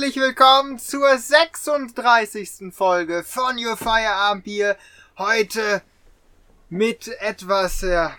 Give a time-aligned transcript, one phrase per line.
[0.00, 2.72] Herzlich willkommen zur 36.
[2.72, 4.76] Folge von Your Feierabend Bier.
[5.16, 5.82] Heute
[6.68, 8.16] mit etwas, ja,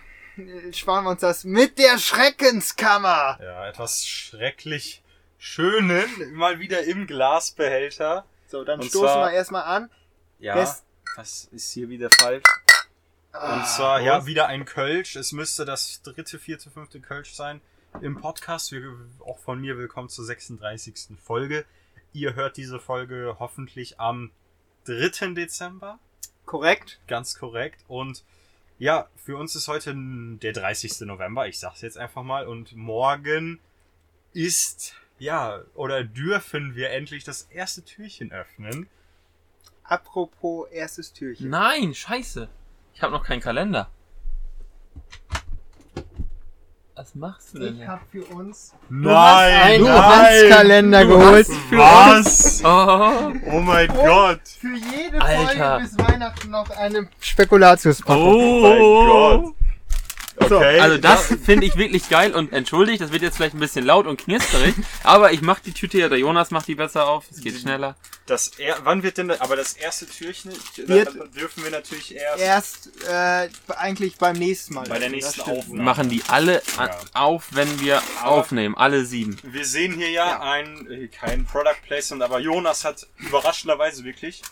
[0.72, 3.38] sparen wir uns das, mit der Schreckenskammer.
[3.40, 5.02] Ja, etwas schrecklich
[5.38, 8.26] Schönen, mal wieder im Glasbehälter.
[8.48, 9.90] So, dann Und stoßen zwar- wir erstmal an.
[10.38, 10.82] Ja, Das-
[11.16, 12.44] was ist hier wieder falsch?
[13.32, 15.16] Und zwar, ja, wieder ein Kölsch.
[15.16, 17.62] Es müsste das dritte, vierte, fünfte Kölsch sein
[18.00, 18.72] im Podcast.
[18.72, 21.18] Wir, auch von mir willkommen zur 36.
[21.22, 21.64] Folge.
[22.12, 24.30] Ihr hört diese Folge hoffentlich am
[24.84, 25.34] 3.
[25.34, 25.98] Dezember.
[26.46, 27.00] Korrekt.
[27.06, 27.84] Ganz korrekt.
[27.88, 28.24] Und
[28.78, 31.00] ja, für uns ist heute der 30.
[31.02, 31.46] November.
[31.46, 32.46] Ich sag's jetzt einfach mal.
[32.46, 33.60] Und morgen
[34.32, 38.88] ist, ja, oder dürfen wir endlich das erste Türchen öffnen.
[39.84, 41.50] Apropos erstes Türchen.
[41.50, 42.48] Nein, scheiße.
[42.94, 43.90] Ich habe noch keinen Kalender.
[47.00, 47.80] Was machst du denn?
[47.80, 49.14] Ich habe für uns Nein,
[49.62, 49.94] einen nein.
[49.96, 51.48] Adventskalender Du geholt.
[51.48, 52.62] hast- Was?
[52.62, 54.40] Oh, Oh mein Gott.
[54.60, 55.78] Für jede Alter.
[55.80, 58.22] Folge bis Weihnachten noch eine Spekulatiuspackung.
[58.22, 58.78] oh, mein
[59.44, 59.54] Gott.
[60.40, 60.80] Okay.
[60.80, 64.06] Also das finde ich wirklich geil und entschuldigt, das wird jetzt vielleicht ein bisschen laut
[64.06, 64.74] und knisterig,
[65.04, 67.96] aber ich mach die Tüte ja, der Jonas macht die besser auf, es geht schneller.
[68.26, 72.40] das er, wann wird denn, da- aber das erste Türchen Wird- dürfen wir natürlich erst
[72.40, 74.88] Erst äh, eigentlich beim nächsten Mal.
[74.88, 75.48] Bei der nächsten das.
[75.48, 75.78] Aufnahme.
[75.78, 76.98] Wir machen die alle Ja.
[77.14, 79.36] auf, wenn wir Aber- aufnehmen, alle sieben.
[79.42, 80.40] Wir sehen hier ja, Ja.
[80.40, 84.42] ein, äh, kein Product Placement, aber Jonas hat überraschenderweise wirklich,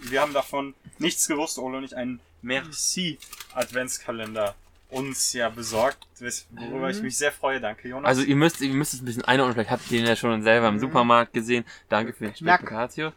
[0.00, 3.18] wir haben davon nichts gewusst, und ich, einen Merci
[3.54, 4.54] Adventskalender
[4.90, 6.06] uns ja besorgt,
[6.50, 7.60] worüber ich mich sehr freue.
[7.60, 8.08] Danke, Jonas.
[8.08, 10.42] Also ihr müsst, ihr müsst es ein bisschen einordnen, vielleicht habt ihr den ja schon
[10.42, 10.80] selber im Mhm.
[10.80, 11.64] Supermarkt gesehen.
[11.88, 12.34] Danke für den.
[12.34, 13.12] Spekulatius.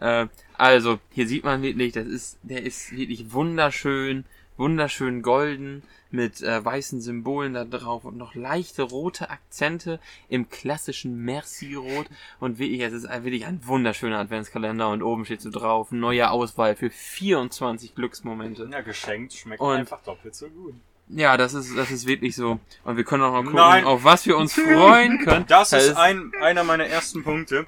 [0.00, 4.24] Äh, also, hier sieht man wirklich, das ist, der ist wirklich wunderschön,
[4.56, 5.82] wunderschön golden,
[6.12, 12.06] mit äh, weißen Symbolen da drauf und noch leichte rote Akzente im klassischen Merci-Rot.
[12.40, 16.30] Und wirklich, es ist ein- wirklich ein wunderschöner Adventskalender und oben steht so drauf, neue
[16.30, 18.68] Auswahl für 24 Glücksmomente.
[18.70, 20.74] ja, geschenkt schmeckt Und- einfach doppelt so gut.
[21.08, 22.58] Ja, das ist, das ist wirklich so.
[22.84, 23.84] Und wir können auch mal gucken, Nein.
[23.84, 25.46] auf was wir uns freuen können.
[25.46, 27.66] Das Da ist ein, einer meiner ersten Punkte.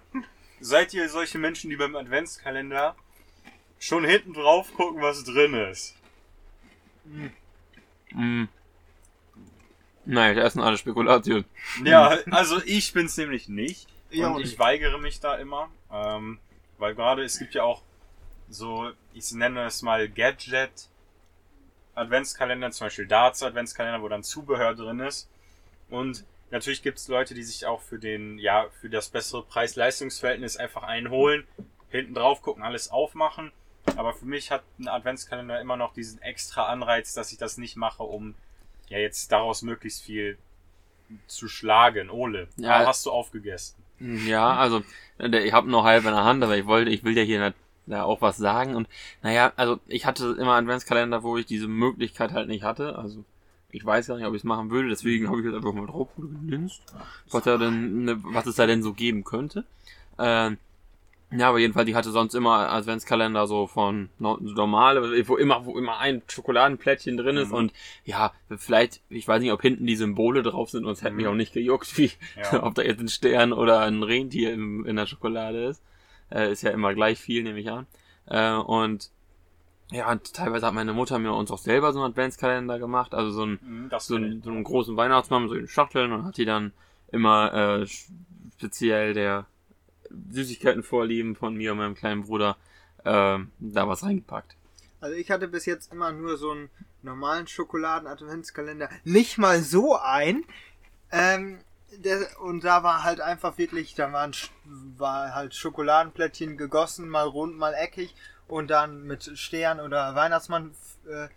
[0.60, 2.96] Seid ihr solche Menschen, die beim Adventskalender
[3.78, 5.94] schon hinten drauf gucken, was drin ist?
[8.12, 8.44] Mm.
[10.04, 11.44] Nein, da essen alle Spekulation.
[11.84, 13.86] Ja, also ich bin's nämlich nicht.
[14.10, 14.58] Ja, und ich.
[14.58, 15.68] weigere mich da immer.
[15.92, 16.38] Ähm,
[16.78, 17.82] weil gerade es gibt ja auch
[18.48, 20.88] so, ich nenne es mal Gadget
[21.98, 25.28] Adventskalender, zum Beispiel Darts Adventskalender, wo dann Zubehör drin ist.
[25.90, 30.82] Und natürlich gibt's Leute, die sich auch für den, ja, für das bessere Preis-Leistungs-Verhältnis einfach
[30.82, 31.46] einholen,
[31.90, 33.52] hinten drauf gucken, alles aufmachen.
[33.96, 37.76] Aber für mich hat ein Adventskalender immer noch diesen extra Anreiz, dass ich das nicht
[37.76, 38.34] mache, um
[38.88, 40.38] ja jetzt daraus möglichst viel
[41.26, 42.10] zu schlagen.
[42.10, 42.82] Ole, Ja.
[42.82, 42.86] ja.
[42.86, 43.82] hast du aufgegessen.
[43.98, 44.82] Ja, also
[45.18, 47.40] ich habe noch halb in der Hand, aber ich wollte, ich will ja hier
[47.88, 48.76] ja, auch was sagen.
[48.76, 48.88] Und
[49.22, 52.96] naja, also ich hatte immer Adventskalender, wo ich diese Möglichkeit halt nicht hatte.
[52.98, 53.24] Also
[53.70, 55.86] ich weiß gar nicht, ob ich es machen würde, deswegen habe ich jetzt einfach mal
[55.86, 56.82] drauf gelinst,
[57.30, 59.64] was, da denn, ne, was es da denn so geben könnte.
[60.18, 60.56] Ähm,
[61.30, 65.98] ja, aber jedenfalls, ich hatte sonst immer Adventskalender so von normale, wo immer, wo immer
[65.98, 67.54] ein Schokoladenplättchen drin ist Mhm.
[67.54, 67.72] und
[68.06, 71.26] ja, vielleicht, ich weiß nicht, ob hinten die Symbole drauf sind und es hätte mich
[71.26, 71.32] Mhm.
[71.32, 72.10] auch nicht gejuckt, wie,
[72.50, 72.62] Ja.
[72.64, 75.82] ob da jetzt ein Stern oder ein Rentier im, in der Schokolade ist.
[76.30, 77.86] Äh, ist ja immer gleich viel, nehme ich an.
[78.26, 79.10] Äh, und
[79.90, 83.30] ja, und teilweise hat meine Mutter mir uns auch selber so einen Adventskalender gemacht, also
[83.30, 86.36] so einen, Mhm, Das so einen, so einen großen Weihnachtsmann, so in Schachteln und hat
[86.36, 86.72] die dann
[87.10, 87.86] immer äh,
[88.58, 89.46] speziell der
[90.30, 92.56] Süßigkeiten vorlieben von mir und meinem kleinen Bruder
[93.04, 94.56] äh, da was reingepackt.
[95.00, 96.70] Also ich hatte bis jetzt immer nur so einen
[97.02, 98.90] normalen Schokoladen-Adventskalender.
[99.04, 100.44] Nicht mal so ein.
[101.12, 101.60] Ähm,
[101.92, 104.32] der, und da war halt einfach wirklich, da waren
[104.96, 108.14] war halt Schokoladenplättchen gegossen, mal rund, mal eckig
[108.46, 110.74] und dann mit Stern oder Weihnachtsmann,
[111.08, 111.28] äh,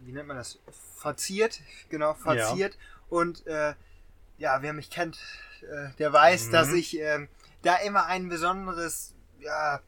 [0.00, 0.58] wie nennt man das?
[0.96, 2.76] Verziert, genau, verziert.
[3.08, 3.74] Und äh,
[4.38, 5.18] ja, wer mich kennt,
[5.62, 6.52] äh, der weiß, Mhm.
[6.52, 7.28] dass ich ähm,
[7.62, 9.80] da immer ein besonderes ja,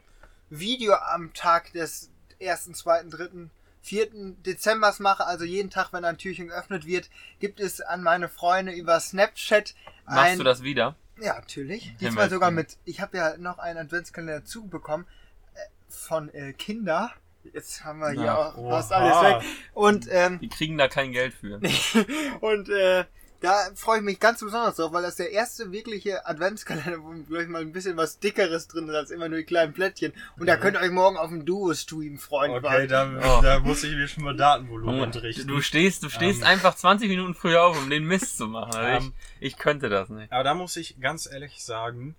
[0.51, 3.51] Video am Tag des ersten, zweiten, dritten,
[3.89, 5.27] vierten Dezembers mache.
[5.27, 7.09] Also jeden Tag, wenn ein Türchen geöffnet wird,
[7.41, 9.75] gibt es an meine Freunde über Snapchat
[10.05, 10.39] Machst ein.
[10.39, 10.95] du das wieder?
[11.21, 11.95] Ja, natürlich.
[12.01, 12.77] Diesmal sogar mit.
[12.85, 15.07] Ich habe ja noch einen Adventskalender dazu bekommen
[15.55, 15.59] äh,
[15.89, 17.11] von äh, Kinder.
[17.53, 19.51] Jetzt haben wir hier auch fast alles weg.
[19.73, 21.61] Und ähm, Die kriegen da kein Geld für.
[22.41, 23.05] und äh,
[23.41, 27.49] da freue ich mich ganz besonders drauf, weil das der erste wirkliche Adventskalender, wo vielleicht
[27.49, 30.13] mal ein bisschen was Dickeres drin ist als immer nur die kleinen Plättchen.
[30.39, 32.51] Und da könnt ihr euch morgen auf dem Duo-Stream freuen.
[32.53, 33.07] Okay, weil- da,
[33.39, 33.41] Oh.
[33.43, 35.47] da muss ich mir schon mal Datenvolumen entrichten.
[35.47, 36.47] Du stehst, du stehst Ähm.
[36.49, 38.75] einfach 20 Minuten früher auf, um den Mist zu machen.
[38.75, 39.13] Also Ähm.
[39.41, 40.33] ich, ich könnte das nicht.
[40.33, 42.17] Aber da muss ich ganz ehrlich sagen,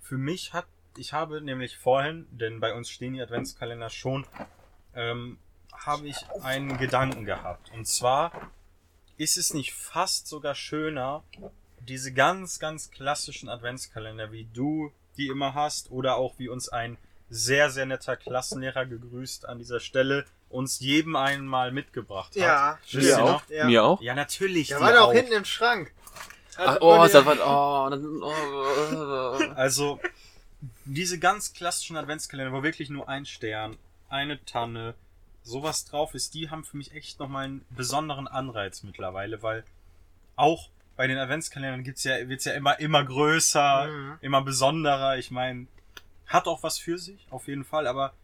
[0.00, 4.26] für mich hat, ich habe nämlich vorhin, denn bei uns stehen die Adventskalender schon,
[4.94, 5.38] ähm,
[5.72, 7.70] habe ich einen Gedanken gehabt.
[7.74, 8.32] Und zwar
[9.16, 11.22] ist es nicht fast sogar schöner,
[11.80, 16.98] diese ganz, ganz klassischen Adventskalender, wie du die immer hast, oder auch wie uns ein
[17.30, 22.36] sehr, sehr netter Klassenlehrer gegrüßt an dieser Stelle, uns jedem einmal mitgebracht hat.
[22.36, 23.42] Ja, Mir auch?
[23.48, 23.66] Ja.
[23.66, 24.00] Mir auch?
[24.00, 24.68] Ja, natürlich.
[24.68, 25.12] Der war doch auch.
[25.12, 25.92] hinten im Schrank.
[26.56, 30.00] Ach, oh, das was, oh, das, oh, Also,
[30.84, 33.76] diese ganz klassischen Adventskalender, wo wirklich nur ein Stern,
[34.08, 34.94] eine Tanne,
[35.44, 39.62] sowas drauf ist, die haben für mich echt nochmal einen besonderen Anreiz mittlerweile, weil
[40.36, 44.18] auch bei den Adventskalendern gibt's ja, wird's ja immer, immer größer, Mhm.
[44.20, 45.18] immer besonderer.
[45.18, 45.66] Ich meine,
[46.26, 48.14] hat auch was für sich, auf jeden Fall, aber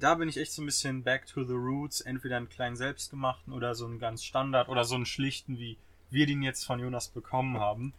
[0.00, 3.52] da bin ich echt so ein bisschen back to the roots, entweder einen kleinen selbstgemachten
[3.52, 5.78] oder so einen ganz Standard oder so einen schlichten, wie
[6.10, 7.92] wir den jetzt von Jonas bekommen haben.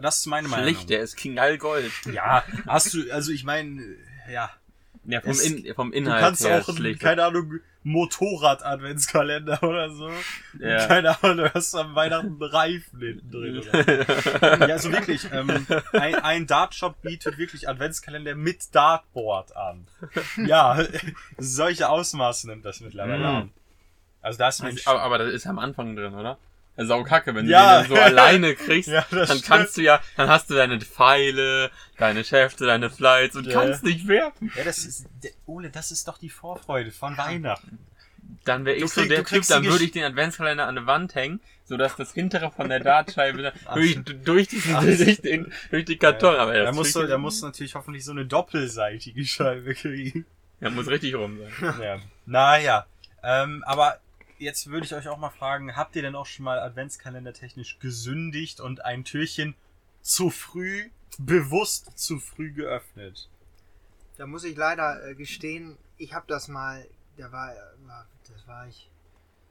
[0.00, 0.64] Das ist meine Meinung.
[0.66, 1.92] Schlicht, der ist Knallgold.
[2.12, 3.82] Ja, hast du, also ich meine,
[4.30, 4.50] ja.
[5.04, 7.00] Ja, vom, Es- In, vom Du Inhalt kannst her auch, schlicht.
[7.00, 10.10] keine Ahnung, Motorrad-Adventskalender oder so.
[10.58, 10.86] Ja.
[10.86, 13.58] Keine Ahnung, du hast am Weihnachten einen Reifen hinten drin.
[13.58, 14.60] Oder?
[14.68, 19.86] ja, also wirklich, ähm, ein, ein Dartshop bietet wirklich Adventskalender mit Dartboard an.
[20.46, 20.78] Ja,
[21.38, 23.24] solche Ausmaße nimmt das mittlerweile Mhm.
[23.24, 23.50] an.
[24.20, 26.38] Also da ist mein aber, aber das ist am Anfang drin, oder?
[26.78, 27.82] Das ist auch kacke, wenn Ja.
[27.82, 29.44] du den dann so alleine kriegst, Ja, dann stimmt.
[29.44, 33.60] kannst du ja, dann hast du deine Pfeile, deine Schäfte, deine Flights und Ja.
[33.60, 34.52] kannst nicht werfen.
[34.56, 37.78] Ja, das ist, der- Ole, das ist doch die Vorfreude von Weihnachten.
[38.44, 40.86] Dann wäre ich so krieg- der du Typ, dann würde ich den Adventskalender an der
[40.86, 45.96] Wand hängen, sodass das hintere von der Dartscheibe durch, durch, diesen, durch, den, durch die
[45.96, 49.74] Karton, aber Da das musst, du, da musst du natürlich hoffentlich so eine doppelseitige Scheibe
[49.74, 50.26] kriegen.
[50.60, 51.74] ja, muss richtig rum sein.
[51.82, 51.96] Ja.
[52.26, 52.86] Naja.
[53.24, 53.98] Ähm, aber
[54.38, 58.60] jetzt würde ich euch auch mal fragen, habt ihr denn auch schon mal Adventskalender-technisch gesündigt
[58.60, 59.54] und ein Türchen
[60.00, 63.28] zu früh, bewusst zu früh geöffnet?
[64.16, 66.86] Da muss ich leider äh, gestehen, ich habe das mal,
[67.16, 67.54] da war,
[67.86, 68.88] war, das war ich,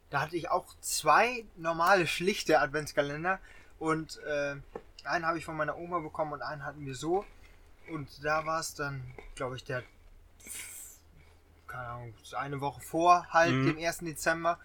[0.10, 3.40] da hatte ich auch zwei normale schlichte Adventskalender
[3.80, 4.56] und äh,
[5.04, 7.26] einen habe ich von meiner Oma bekommen und einen hatten wir so
[7.90, 9.04] und da war es dann,
[9.36, 9.84] glaube ich, der,
[11.68, 13.66] keine Ahnung, eine Woche vor halt Mhm.
[13.68, 14.00] dem 1.
[14.06, 14.60] Dezember.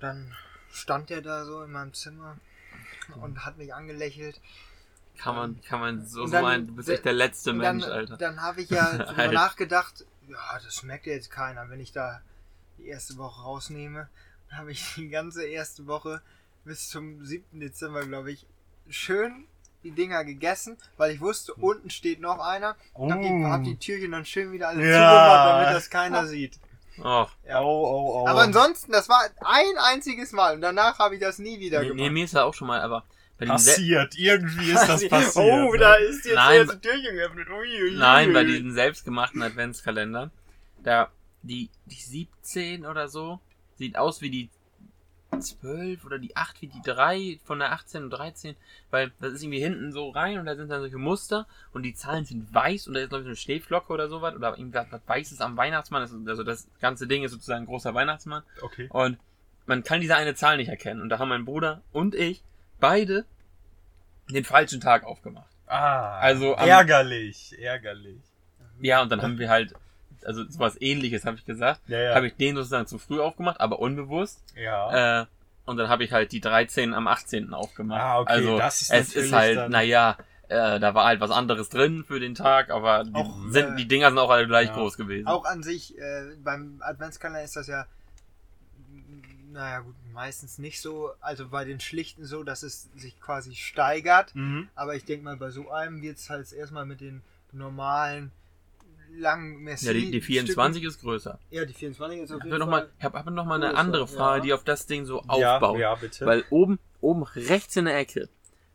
[0.00, 0.34] Dann
[0.72, 2.36] stand der da so in meinem Zimmer
[3.20, 4.40] und hat mich angelächelt.
[5.16, 7.92] Kann man, kann man so, dann- ein, du bist echt der letzte Und Mensch, dann,
[7.92, 8.16] Alter.
[8.16, 9.32] Dann habe ich ja drüber Alter.
[9.32, 12.20] nachgedacht, ja, das schmeckt ja jetzt keiner, wenn ich da
[12.78, 14.08] die erste Woche rausnehme.
[14.50, 16.20] Dann habe ich die ganze erste Woche
[16.64, 17.60] bis zum 7.
[17.60, 18.46] Dezember, glaube ich,
[18.90, 19.46] schön
[19.84, 22.74] die Dinger gegessen, weil ich wusste, unten steht noch einer.
[22.94, 24.96] Und hab, die, hab die Türchen dann schön wieder alle Ja.
[24.96, 26.58] zugemacht, damit das keiner sieht.
[26.98, 27.60] Och, Ja.
[27.60, 28.28] Oh, oh, oh.
[28.28, 31.88] Aber ansonsten, das war ein einziges Mal und danach habe ich das nie wieder nee,
[31.88, 32.00] gemacht.
[32.02, 33.04] nee, mir ist ja auch schon mal, aber
[33.36, 34.14] bei den Se passiert.
[34.16, 35.36] Irgendwie ist das passiert.
[35.44, 35.78] Oh, ne?
[35.78, 37.48] da ist jetzt Nein, das erste Türchen geöffnet.
[37.50, 40.30] Ui, ui, Nein, bei diesen selbstgemachten Adventskalendern,
[40.82, 41.10] da
[41.42, 43.40] die, die 17 oder so
[43.76, 44.50] sieht aus wie die
[45.40, 48.56] 12 oder die 8 wie die 3 von der 18 und 13,
[48.90, 51.94] weil das ist irgendwie hinten so rein und da sind dann solche Muster und die
[51.94, 55.00] Zahlen sind weiß und da ist glaube ich eine Schneeflocke oder sowas oder irgendwas was
[55.06, 58.86] Weißes am Weihnachtsmann, also das ganze Ding ist sozusagen ein großer Weihnachtsmann Okay.
[58.90, 59.18] und
[59.66, 62.42] man kann diese eine Zahl nicht erkennen und da haben mein Bruder und ich
[62.80, 63.24] beide
[64.30, 65.48] den falschen Tag aufgemacht.
[65.66, 68.20] Ah, Also am- ärgerlich, ärgerlich.
[68.80, 69.74] Ja, und dann haben wir halt,
[70.24, 72.14] also sowas ähnliches habe ich gesagt, Ja, ja.
[72.14, 74.42] habe ich den sozusagen zu früh aufgemacht, aber unbewusst.
[74.56, 75.20] ja.
[75.22, 75.26] Äh,
[75.66, 77.54] und dann habe ich halt die 13 am 18.
[77.54, 78.00] aufgemacht.
[78.02, 81.30] Ah, okay, also das ist es ist halt, dann- naja, äh, da war halt was
[81.30, 84.46] anderes drin für den Tag, aber die, Auch, sind, äh, die Dinger sind auch alle
[84.46, 84.74] gleich ja.
[84.74, 85.26] groß gewesen.
[85.26, 87.86] Auch an sich, äh, beim Adventskalender ist das ja,
[89.52, 94.34] naja gut, meistens nicht so, also bei den schlichten so, dass es sich quasi steigert,
[94.34, 94.68] Mhm.
[94.74, 98.32] aber ich denke mal, bei so einem wird es halt erstmal mit den normalen
[99.18, 101.38] langen Messi ja, die, die 24 ist größer.
[101.40, 102.82] Stücken, ja, die 24 ist auf Ich jeden habe noch, Fall.
[102.84, 104.42] mal, ich hab, hab noch mal eine größer, andere Frage, ja.
[104.44, 105.78] die auf das Ding so Ja, aufbaut.
[105.78, 106.26] ja, bitte.
[106.26, 108.28] Weil oben, oben rechts in der Ecke,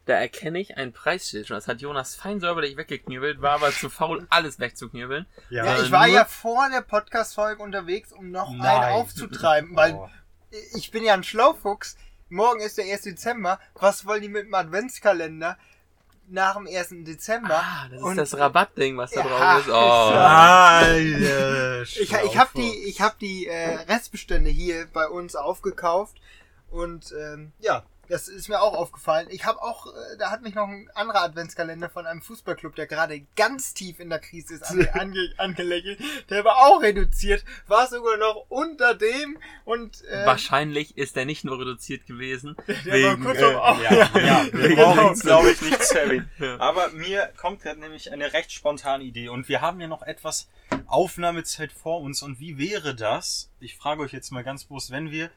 [0.05, 1.55] da erkenne ich ein Preisschild schon.
[1.55, 5.25] Das hat Jonas fein säuberlich weggeknübelt, war aber zu faul, alles wegzuknübeln.
[5.49, 8.61] ja, ja, ich war ja vor der Podcast-Folge unterwegs, um noch Nein.
[8.61, 10.09] einen aufzutreiben, weil Oh.
[10.75, 11.95] ich bin ja ein Schlaufuchs.
[12.31, 13.01] Morgen ist der 1.
[13.03, 13.59] Dezember.
[13.75, 15.57] Was wollen die mit dem Adventskalender
[16.31, 17.03] nach dem 1.
[17.05, 17.55] Dezember?
[17.55, 19.69] Ah, das ist Und- das Rabattding, was da Ja, drauf ist.
[19.69, 19.73] Oh.
[19.73, 20.91] Ah,
[21.83, 26.17] Ich, ich habe die, ich hab die äh, Restbestände hier bei uns aufgekauft
[26.69, 29.27] und ähm, ja, Das ist mir auch aufgefallen.
[29.29, 32.87] Ich habe auch, äh, da hat mich noch ein anderer Adventskalender von einem Fußballclub, der
[32.87, 35.99] gerade ganz tief in der Krise ist, ange ange angelächelt.
[36.29, 41.43] Der war auch reduziert, war sogar noch unter dem und äh, Wahrscheinlich ist er nicht
[41.45, 42.55] nur reduziert gewesen.
[42.67, 44.83] der wegen, war kurz äh, am Au- Ja, ja, wir Genau.
[44.95, 46.29] brauchen uns, glaube ich, nicht zu erwähnen.
[46.39, 46.59] Ja.
[46.59, 50.47] Aber mir kommt gerade nämlich eine recht spontane Idee und wir haben ja noch etwas
[50.87, 53.49] Aufnahmezeit vor uns und wie wäre das?
[53.59, 55.29] Ich frage euch jetzt mal ganz bewusst, wenn wir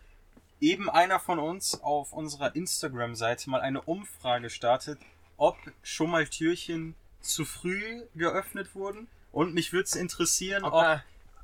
[0.62, 4.98] eben einer von uns auf unserer Instagram-Seite mal eine Umfrage startet,
[5.36, 11.00] ob schon mal Türchen zu früh geöffnet wurden und mich würde es interessieren, ob Okay.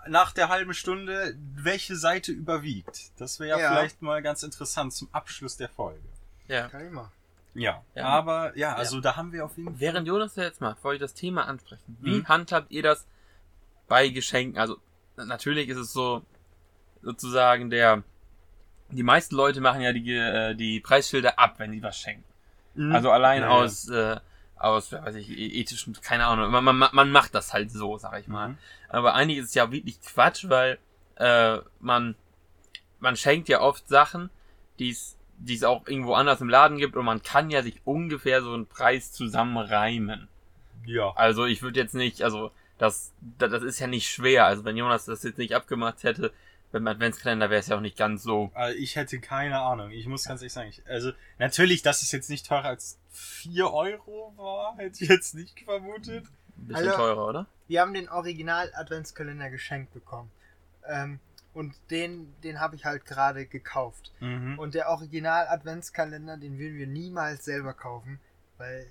[0.08, 3.10] nach der halben Stunde welche Seite überwiegt.
[3.20, 3.70] Das wäre ja, Ja.
[3.70, 6.00] vielleicht mal ganz interessant zum Abschluss der Folge.
[6.46, 6.68] Ja.
[6.68, 7.10] Kann ich mal.
[7.54, 8.04] Ja, Ja.
[8.06, 9.80] aber ja, also da haben wir auf jeden Fall.
[9.80, 11.96] Während Jonas das jetzt macht, wollte ich das Thema ansprechen.
[12.00, 12.28] Wie Mhm.
[12.28, 13.04] handhabt ihr das
[13.88, 14.58] bei Geschenken?
[14.58, 14.76] Also,
[15.16, 16.22] na- natürlich ist es so,
[17.02, 18.02] sozusagen der,
[18.90, 22.24] die meisten Leute machen ja die, äh, die Preisschilder ab, wenn sie was schenken.
[22.74, 22.94] Mhm.
[22.94, 23.54] Also allein Ja, ja.
[23.54, 24.16] aus, äh,
[24.56, 28.20] aus, weiß ich, e- ethischen, keine Ahnung, man, man, man macht das halt so, sag
[28.20, 28.50] ich mal.
[28.50, 28.58] Mhm.
[28.88, 30.78] Aber eigentlich ist es ja wirklich Quatsch, weil
[31.16, 32.14] äh, man,
[33.00, 34.30] man schenkt ja oft Sachen,
[34.78, 37.80] die es die es auch irgendwo anders im Laden gibt und man kann ja sich
[37.84, 40.26] ungefähr so einen Preis zusammenreimen.
[40.84, 41.12] Ja.
[41.14, 44.46] Also ich würde jetzt nicht, also das, das, das ist ja nicht schwer.
[44.46, 46.32] Also wenn Jonas das jetzt nicht abgemacht hätte,
[46.72, 48.50] beim Adventskalender wäre es ja auch nicht ganz so.
[48.54, 49.90] Also ich hätte keine Ahnung.
[49.90, 53.72] Ich muss ganz ehrlich sagen, ich, also natürlich, dass es jetzt nicht teurer als 4
[53.72, 56.26] Euro war, hätte ich jetzt nicht vermutet.
[56.58, 57.46] Ein bisschen Also- teurer, oder?
[57.68, 60.30] Wir haben den Original-Adventskalender geschenkt bekommen.
[60.86, 61.20] Ähm,
[61.54, 64.12] und den, den habe ich halt gerade gekauft.
[64.20, 64.58] Mhm.
[64.58, 68.20] Und der Original-Adventskalender, den würden wir niemals selber kaufen,
[68.58, 68.86] weil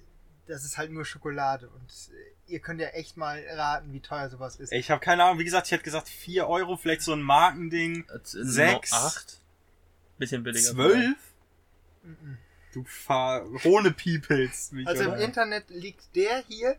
[0.48, 1.70] das ist halt nur Schokolade.
[1.70, 4.72] Und äh, ihr könnt ja echt mal raten, wie teuer sowas ist.
[4.72, 8.06] Ich habe keine Ahnung, wie gesagt, ich hätte gesagt 4 Euro, vielleicht so ein Markending.
[8.10, 8.92] Äh, Sechs.
[8.92, 9.42] no, Acht.
[10.18, 10.72] Bisschen billiger.
[10.72, 11.16] 12?
[12.04, 12.38] Mhm.
[12.74, 14.72] Du fahr ohne Peoples.
[14.86, 15.14] Also im?
[15.16, 16.76] Internet liegt der hier,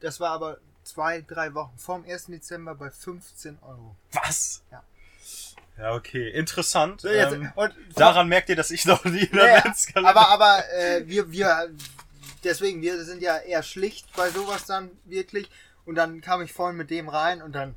[0.00, 2.26] das war aber zwei, drei Wochen vorm 1.
[2.26, 3.96] Dezember bei 15 Euro.
[4.12, 4.62] Was?
[4.70, 4.82] Ja.
[5.78, 6.30] Ja, okay.
[6.30, 7.00] Interessant.
[7.00, 10.10] So, jetzt, ähm, und daran merkt ihr, dass ich noch nie in Ja, Adventskalender...
[10.10, 11.70] aber aber äh, wir, wir,
[12.44, 15.50] deswegen, wir sind ja eher schlicht bei sowas dann wirklich.
[15.84, 17.74] Und dann kam ich vorhin mit dem rein und dann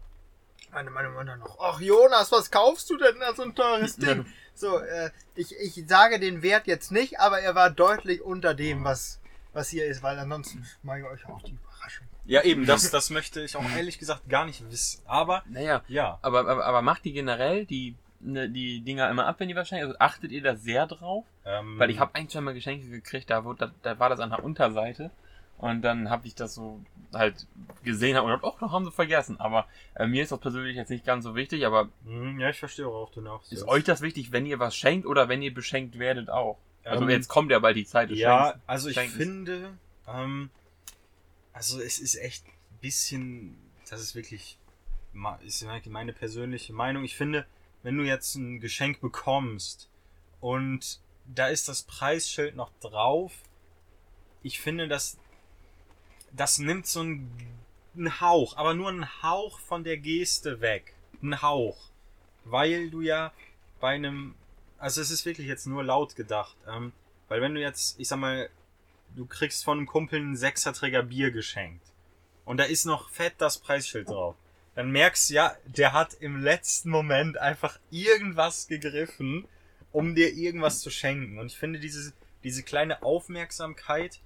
[0.72, 4.06] meine meine Mutter noch, ach Jonas, was kaufst du denn da so ein teures Ja.
[4.16, 4.26] Ding?
[4.54, 8.84] So, äh, ich, ich sage den Wert jetzt nicht, aber er war deutlich unter dem,
[8.84, 9.20] was,
[9.54, 12.08] was hier ist, weil ansonsten mache ich euch auch die Überraschung.
[12.26, 15.02] Ja, eben, das, das möchte ich auch ehrlich gesagt gar nicht wissen.
[15.06, 16.20] Aber, Naja, ja.
[16.22, 17.96] aber, aber, aber macht die generell die,
[18.26, 21.26] die Dinger immer ab, wenn die wahrscheinlich, also achtet ihr da sehr drauf?
[21.46, 24.32] Ähm, Weil ich habe eigentlich schon mal Geschenke gekriegt, da, wurde, da, war das an
[24.32, 25.12] der Unterseite.
[25.58, 26.82] Und dann habe ich das so
[27.14, 27.48] halt
[27.84, 29.40] gesehen und gedacht, oh, da haben sie vergessen.
[29.40, 32.60] Aber äh, mir ist das persönlich jetzt nicht ganz so wichtig, aber Mhm, Ja, ich
[32.60, 35.54] verstehe, worauf du hinaus ist euch das wichtig, wenn ihr was schenkt oder wenn ihr
[35.54, 36.58] beschenkt werdet auch?
[36.84, 38.64] Also Ähm, jetzt kommt ja bald die Zeit des Ja, Schenkens.
[38.68, 39.16] also ich Schenkens.
[39.18, 39.78] finde,
[40.08, 40.50] ähm,
[41.54, 43.58] also es ist echt ein bisschen,
[43.90, 44.58] das ist wirklich,
[45.46, 47.06] ist meine persönliche Meinung.
[47.06, 47.46] Ich finde,
[47.86, 49.92] wenn du jetzt ein Geschenk bekommst
[50.42, 53.32] und da ist das Preisschild noch drauf,
[54.42, 55.20] ich finde, das,
[56.32, 57.62] das nimmt so einen,
[57.96, 60.96] einen Hauch, aber nur einen Hauch von der Geste weg.
[61.22, 61.78] Ein Hauch.
[62.44, 63.32] Weil du ja
[63.80, 64.34] bei einem,
[64.80, 66.92] also es ist wirklich jetzt nur laut gedacht, ähm,
[67.28, 68.50] weil wenn du jetzt, ich sag mal,
[69.16, 71.86] du kriegst von einem Kumpel einen Sechserträger Bier geschenkt
[72.46, 74.36] und da ist noch fett das Preisschild drauf,
[74.76, 79.48] dann merkst du ja, der hat im letzten Moment einfach irgendwas gegriffen,
[79.92, 81.40] um dir irgendwas zu schenken.
[81.40, 82.14] Und ich finde, diese,
[82.44, 84.20] diese kleine Aufmerksamkeit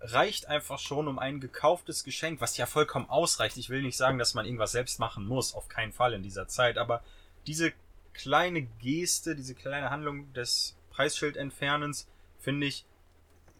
[0.00, 3.56] reicht einfach schon um ein gekauftes Geschenk, was ja vollkommen ausreicht.
[3.56, 6.46] Ich will nicht sagen, dass man irgendwas selbst machen muss, auf keinen Fall in dieser
[6.48, 7.02] Zeit, aber
[7.46, 7.72] diese
[8.12, 12.06] kleine Geste, diese kleine Handlung des Preisschildentfernens,
[12.38, 12.84] finde ich,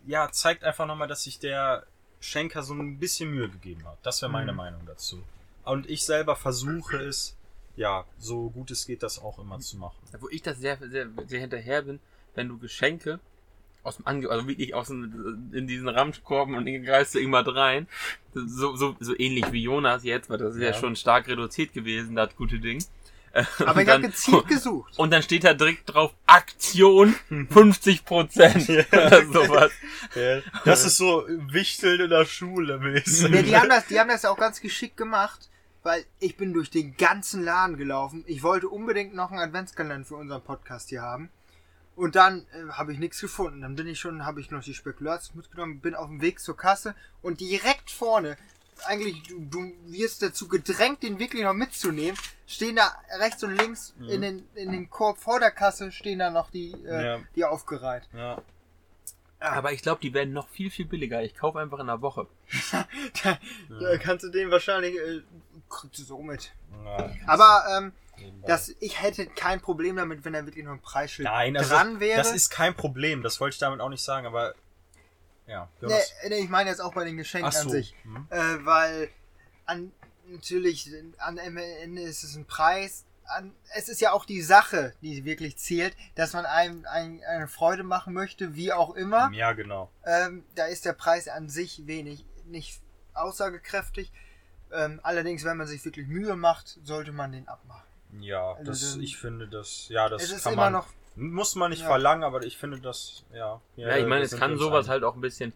[0.07, 1.87] ja, zeigt einfach nochmal, dass sich der
[2.21, 3.99] Schenker so ein bisschen Mühe gegeben hat.
[4.03, 4.57] Das wäre meine Mhm.
[4.59, 5.23] Meinung dazu.
[5.67, 7.37] Und ich selber versuche es,
[7.77, 9.97] ja, so gut es geht, das auch immer zu machen.
[10.21, 12.01] Wo ich das sehr, sehr, sehr hinterher bin,
[12.35, 13.21] wenn du Geschenke
[13.83, 17.47] aus dem Ange also wirklich aus dem, in diesen Ramschkorben und den greifst du irgendwann
[17.47, 17.87] rein.
[18.35, 20.75] So, so, so ähnlich wie Jonas jetzt, weil das ist ja, Ja.
[20.75, 22.83] schon stark reduziert gewesen, das gute Ding.
[23.33, 24.99] Äh, Aber ich habe gezielt gesucht.
[24.99, 27.15] Und dann steht da direkt drauf Aktion
[27.51, 29.71] 50 Prozent oder sowas.
[30.65, 33.31] Das ist so Wichteln in der Schule mäßig.
[33.33, 35.49] Ja, die haben das, die haben das auch ganz geschickt gemacht,
[35.87, 38.25] weil ich bin durch den ganzen Laden gelaufen.
[38.27, 41.31] Ich wollte unbedingt noch einen Adventskalender für unseren Podcast hier haben.
[41.95, 43.61] Und dann äh, habe ich nichts gefunden.
[43.63, 46.57] Dann bin ich schon, habe ich noch die Spekulation mitgenommen, bin auf dem Weg zur
[46.57, 48.37] Kasse und direkt vorne,
[48.85, 53.95] eigentlich du, du wirst dazu gedrängt, den wirklich noch mitzunehmen, stehen da rechts und links
[53.97, 54.09] Mhm.
[54.09, 57.21] in den in den Korb vor der Kasse stehen da noch die äh, Ja.
[57.37, 58.09] die aufgereiht.
[58.13, 58.43] Ja.
[59.39, 61.23] Aber ich glaube, die werden noch viel, viel billiger.
[61.23, 62.27] Ich kaufe einfach in einer Woche.
[63.23, 63.39] da,
[63.81, 65.23] da kannst du den wahrscheinlich äh,
[65.69, 66.53] kriegst du so mit.
[66.85, 67.93] Ja, Aber ähm,
[68.47, 72.01] das, ich hätte kein Problem damit, wenn da wirklich noch ein Preisschild Nein, also dran
[72.01, 72.17] wäre.
[72.17, 73.23] das ist kein Problem.
[73.23, 74.55] Das wollte ich damit auch nicht sagen, aber
[75.47, 75.69] ja.
[75.81, 75.95] nee,
[76.29, 77.71] nee, ich meine jetzt auch bei den Geschenken Ach an so.
[77.71, 77.95] sich.
[78.03, 78.27] Hm.
[78.31, 79.11] Äh, weil
[79.65, 79.93] an,
[80.27, 83.05] natürlich an Ende ist es ein Preis.
[83.27, 87.49] An, es ist ja auch die Sache, die wirklich zählt, dass man einem ein, eine
[87.49, 89.31] Freude machen möchte, wie auch immer.
[89.33, 89.91] Ja, genau.
[90.05, 92.81] Ähm, da ist der Preis an sich wenig, nicht
[93.15, 94.13] aussagekräftig.
[94.73, 97.85] Ähm, allerdings, wenn man sich wirklich Mühe macht, sollte man den abmachen.
[98.21, 100.87] Ja, Also das, dann- ich finde das, ja, das es ist kann immer man, noch,
[101.17, 101.87] muss man nicht Ja.
[101.87, 103.61] verlangen, aber ich finde das, ja.
[103.77, 104.91] Ja, ich meine, es kann sowas einig.
[104.91, 105.53] halt auch ein bisschen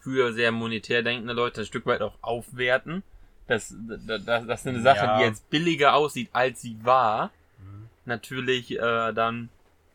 [0.00, 3.02] für sehr monetär denkende Leute ein Stück weit auch aufwerten.
[3.46, 3.74] Das,
[4.06, 5.18] das, das das ist eine Sache, Ja.
[5.18, 7.30] die jetzt billiger aussieht, als sie war.
[7.58, 7.88] Mhm.
[8.06, 9.50] Natürlich äh, dann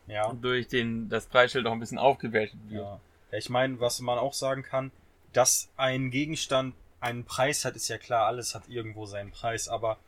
[0.06, 2.82] Ja, durch den, das Preisschild auch ein bisschen aufgewertet wird.
[2.82, 3.00] ja.
[3.32, 3.38] ja.
[3.38, 4.90] Ich meine, was man auch sagen kann,
[5.32, 9.98] dass ein Gegenstand einen Preis hat, ist ja klar, alles hat irgendwo seinen Preis, aber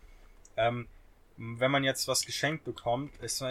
[0.57, 0.89] ähm,
[1.37, 3.43] wenn man jetzt was geschenkt bekommt, es,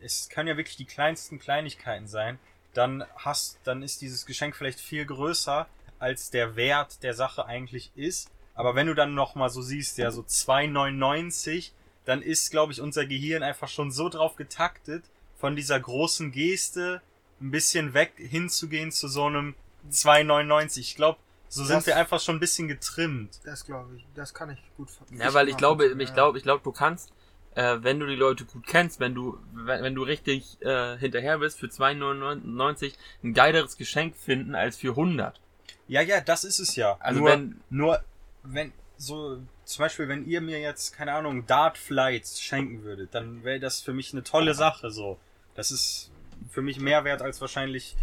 [0.00, 2.38] es können ja wirklich die kleinsten Kleinigkeiten sein,
[2.72, 5.66] dann hast, dann ist dieses Geschenk vielleicht viel größer,
[5.98, 8.30] als der Wert der Sache eigentlich ist.
[8.54, 11.72] Aber wenn du dann noch mal so siehst, ja, so 2,99,
[12.04, 15.04] dann ist, glaube ich, unser Gehirn einfach schon so drauf getaktet,
[15.38, 17.02] von dieser großen Geste
[17.40, 19.54] ein bisschen weg hinzugehen zu so einem
[19.90, 20.80] 2,99.
[20.80, 21.18] Ich glaube,
[21.56, 23.40] so sind Das- wir einfach schon ein bisschen getrimmt.
[23.44, 26.44] das glaube ich, das kann ich gut ver- Ja, weil ich glaube, ich glaube, ich
[26.44, 27.12] glaube, du kannst,
[27.54, 31.38] äh, wenn du die Leute gut kennst, wenn du, wenn, wenn du richtig äh, hinterher
[31.38, 32.94] bist, für 2,99
[33.24, 35.40] ein geileres Geschenk finden als für 100.
[35.88, 36.96] Ja, ja, das ist es ja.
[37.00, 38.02] Also nur, wenn- nur,
[38.42, 43.44] wenn, so, zum Beispiel, wenn ihr mir jetzt, keine Ahnung, Dart Flights schenken würdet, dann
[43.44, 45.18] wäre das für mich eine tolle Sache, so.
[45.54, 46.10] Das ist
[46.50, 47.96] für mich mehr wert als wahrscheinlich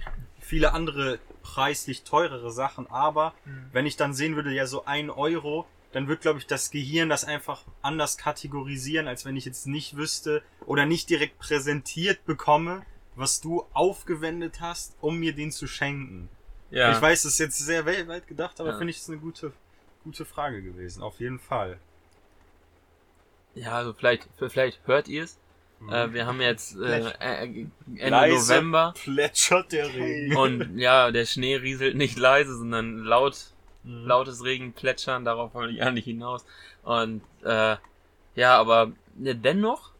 [0.43, 3.69] viele andere preislich teurere Sachen, aber Mhm.
[3.71, 7.09] wenn ich dann sehen würde, ja, so ein Euro, dann wird, glaube ich, das Gehirn
[7.09, 12.83] das einfach anders kategorisieren, als wenn ich jetzt nicht wüsste oder nicht direkt präsentiert bekomme,
[13.15, 16.29] was du aufgewendet hast, um mir den zu schenken.
[16.71, 16.91] Ja.
[16.91, 18.77] Ich weiß, das ist jetzt sehr weltweit gedacht, aber Ja.
[18.77, 19.53] finde ich es eine gute,
[20.03, 21.03] gute Frage gewesen.
[21.03, 21.77] Auf jeden Fall.
[23.53, 25.37] Ja, also vielleicht, vielleicht hört ihr es.
[25.85, 25.93] Mhm.
[25.93, 27.21] Äh, wir haben jetzt äh, Vielleicht.
[27.21, 30.35] äh, Ende Leise November plätschert der Regen.
[30.37, 33.37] und ja, der Schnee rieselt nicht leise, sondern laut,
[33.85, 34.05] Mhm.
[34.07, 36.45] lautes Regenplätschern, darauf wollte ich eigentlich hinaus.
[36.83, 37.75] Und äh,
[38.35, 39.91] ja, aber dennoch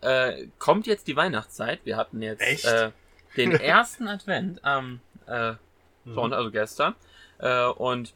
[0.00, 1.80] äh, kommt jetzt die Weihnachtszeit.
[1.84, 2.64] Wir hatten jetzt Echt?
[2.64, 2.90] äh,
[3.36, 5.52] den ersten Advent am äh,
[6.04, 6.14] Mhm.
[6.14, 6.94] Sonntag, also gestern.
[7.38, 8.14] Äh, und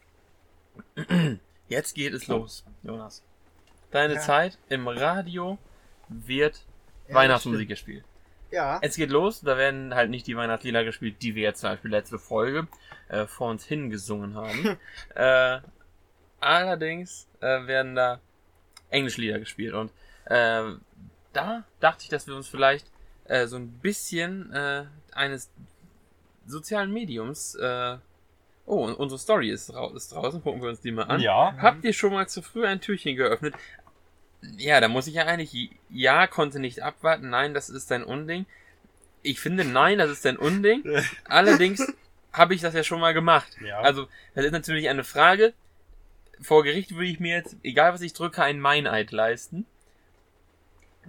[1.69, 3.23] jetzt geht es los, Jonas.
[3.91, 4.21] Deine Ja.
[4.21, 5.59] Zeit im Radio
[6.09, 6.63] wird
[7.13, 8.05] Ja, Weihnachtsmusik gespielt.
[8.51, 11.71] Ja, Es geht los, da werden halt nicht die Weihnachtslieder gespielt, die wir jetzt zum
[11.71, 12.69] Beispiel letzte Folge
[13.09, 14.77] äh, vor uns hingesungen haben.
[15.15, 15.61] äh,
[16.39, 18.21] allerdings äh, werden da
[18.91, 19.91] Englischlieder gespielt und
[20.27, 20.73] äh,
[21.33, 22.87] da dachte ich, dass wir uns vielleicht
[23.25, 25.51] äh, so ein bisschen äh, eines
[26.47, 27.97] sozialen Mediums äh,
[28.65, 31.21] Oh, und unsere Story ist, drau ist draußen, gucken wir uns die mal an.
[31.21, 31.55] Ja.
[31.59, 33.55] Habt ihr schon mal zu früh ein Türchen geöffnet?
[34.57, 38.47] Ja, da muss ich ja eigentlich, ja, konnte nicht abwarten, nein, das ist ein Unding.
[39.23, 40.83] Ich finde, nein, das ist ein Unding.
[41.25, 41.87] Allerdings
[42.33, 43.57] habe ich das ja schon mal gemacht.
[43.65, 43.81] Ja.
[43.81, 45.53] Also, das ist natürlich eine Frage.
[46.41, 49.65] Vor Gericht würde ich mir jetzt, egal was ich drücke, einen Meineid leisten.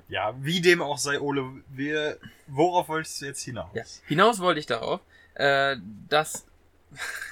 [0.08, 3.72] ja, wie dem auch sei, Ole, wir, worauf wolltest du jetzt hinaus?
[3.74, 3.84] Ja.
[4.06, 5.02] Hinaus wollte ich darauf,
[5.34, 6.46] äh, dass.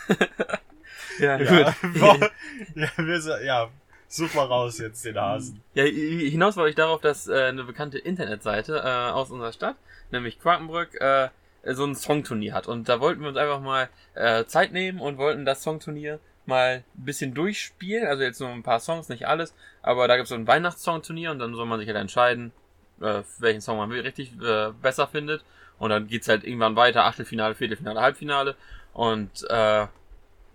[1.19, 2.31] ja, Ja, gut.
[2.75, 3.69] ja, wir, ja,
[4.11, 5.63] such mal raus jetzt den Hasen.
[5.73, 9.77] Ja, hinaus wollte ich darauf, dass äh, eine bekannte Internetseite äh, aus unserer Stadt,
[10.11, 11.29] nämlich Quakenbrück, äh,
[11.65, 12.67] so ein Songturnier hat.
[12.67, 16.83] Und da wollten wir uns einfach mal äh, Zeit nehmen und wollten das Songturnier mal
[16.97, 18.07] ein bisschen durchspielen.
[18.07, 19.53] Also jetzt nur ein paar Songs, nicht alles.
[19.81, 22.51] Aber da gibt es so ein Weihnachtssongturnier und dann soll man sich halt entscheiden,
[22.99, 25.43] äh, welchen Song man richtig äh, besser findet.
[25.77, 28.55] Und dann geht's halt irgendwann weiter, Achtelfinale, Viertelfinale, Halbfinale.
[28.93, 29.87] Und äh,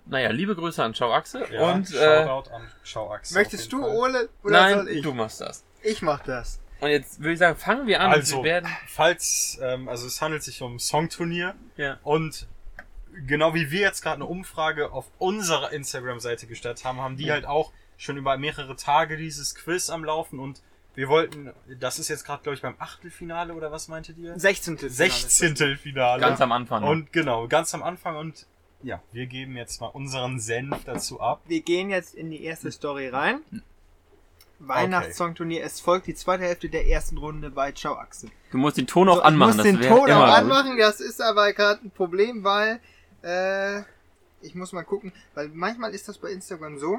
[0.06, 1.46] naja, liebe Grüße an Axel.
[1.52, 3.34] Ja, und äh, Shoutout an Schauachse.
[3.34, 3.96] möchtest du, Fall.
[3.96, 5.02] Ole, oder nein, soll ich?
[5.02, 5.64] du machst das.
[5.82, 6.60] Ich mach das.
[6.80, 8.10] Und jetzt würde ich sagen, fangen wir an.
[8.12, 11.98] Also, wir werden, falls, ähm, also es handelt sich um ein Songturnier ja.
[12.02, 12.46] und
[13.26, 17.34] genau wie wir jetzt gerade eine Umfrage auf unserer Instagram-Seite gestellt haben, haben die Ja.
[17.34, 20.60] halt auch schon über mehrere Tage dieses Quiz am Laufen und
[20.94, 24.38] wir wollten, das ist jetzt gerade glaube ich beim Achtelfinale oder was meintet ihr?
[24.38, 24.76] 16.
[24.78, 25.76] 16.
[25.76, 26.20] Finale.
[26.20, 26.82] Ganz am Anfang.
[26.82, 26.90] ne?
[26.90, 28.46] Und genau, ganz am Anfang und
[28.82, 31.40] ja, wir geben jetzt mal unseren Senf dazu ab.
[31.46, 33.40] Wir gehen jetzt in die erste Story rein.
[34.58, 35.62] Weihnachtssongturnier.
[35.64, 38.30] Es folgt die zweite Hälfte der ersten Runde bei Ciao Axel.
[38.50, 39.50] du musst den Ton auch So, anmachen.
[39.50, 40.34] ich muss das den Ton immer auch gut.
[40.36, 42.80] anmachen, das ist aber gerade ein Problem, weil
[43.22, 43.80] Äh,
[44.42, 46.98] ich muss mal gucken, weil manchmal ist das bei Instagram so,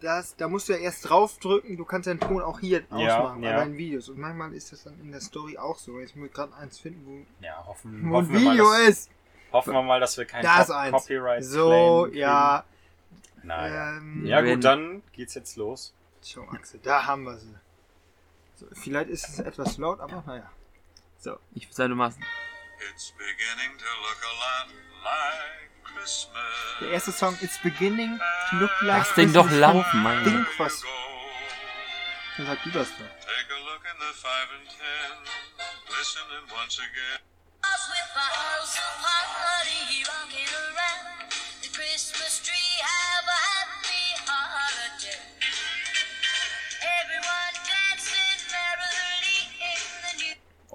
[0.00, 3.42] dass da musst du ja erst draufdrücken, du kannst den Ton auch hier Ja, ausmachen
[3.42, 3.56] bei ja.
[3.58, 4.08] deinen Videos.
[4.08, 6.00] Und manchmal ist das dann in der Story auch so.
[6.00, 8.72] Jetzt muss ich gerade eins finden, Ja, hoffen, wo, wo ein hoffen, wir mal, Video
[8.88, 9.10] ist.
[9.56, 10.92] Hoffen wir mal, dass wir kein Da Cop-.
[10.92, 12.64] Copyright So, ja.
[13.42, 13.96] Naja.
[13.96, 15.94] Ähm, ja gut, dann geht's jetzt los.
[16.24, 17.54] Schau, Axel, da haben wir sie.
[18.56, 20.50] So, vielleicht ist es etwas laut, aber naja.
[21.18, 21.38] So.
[21.54, 22.18] Ich würde sagen, du machst.
[22.90, 24.68] It's beginning to look a lot
[25.04, 26.80] like Christmas.
[26.80, 28.18] Der erste Song It's Beginning
[28.50, 30.84] to Look Like Lass den doch Christmas laufen, mein Ding, was.
[32.36, 32.98] Dann sag du das doch.
[32.98, 35.96] Take a look in the five and ten.
[35.98, 37.35] Listen and once again.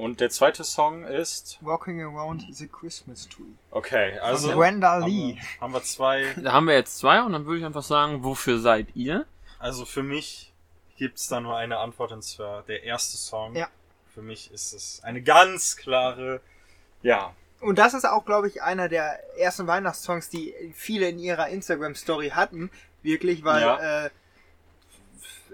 [0.01, 1.59] Und der zweite Song ist.
[1.61, 3.43] Walking Around the Christmas Tree.
[3.69, 4.47] Okay, also.
[4.47, 5.35] Von Brenda haben Lee.
[5.35, 6.33] wir, haben wir zwei.
[6.41, 9.27] Da haben wir jetzt zwei und dann würde ich einfach sagen, wofür seid ihr?
[9.59, 10.51] Also für mich
[10.97, 13.55] gibt's da nur eine Antwort und zwar der erste Song.
[13.55, 13.67] Ja.
[14.11, 16.41] Für mich ist es eine ganz klare.
[17.03, 17.33] Ja.
[17.59, 22.29] Und das ist auch, glaube ich, einer der ersten Weihnachtssongs, die viele in ihrer Instagram-Story
[22.29, 22.71] hatten.
[23.03, 24.05] Wirklich, weil, Ja.
[24.05, 24.09] äh,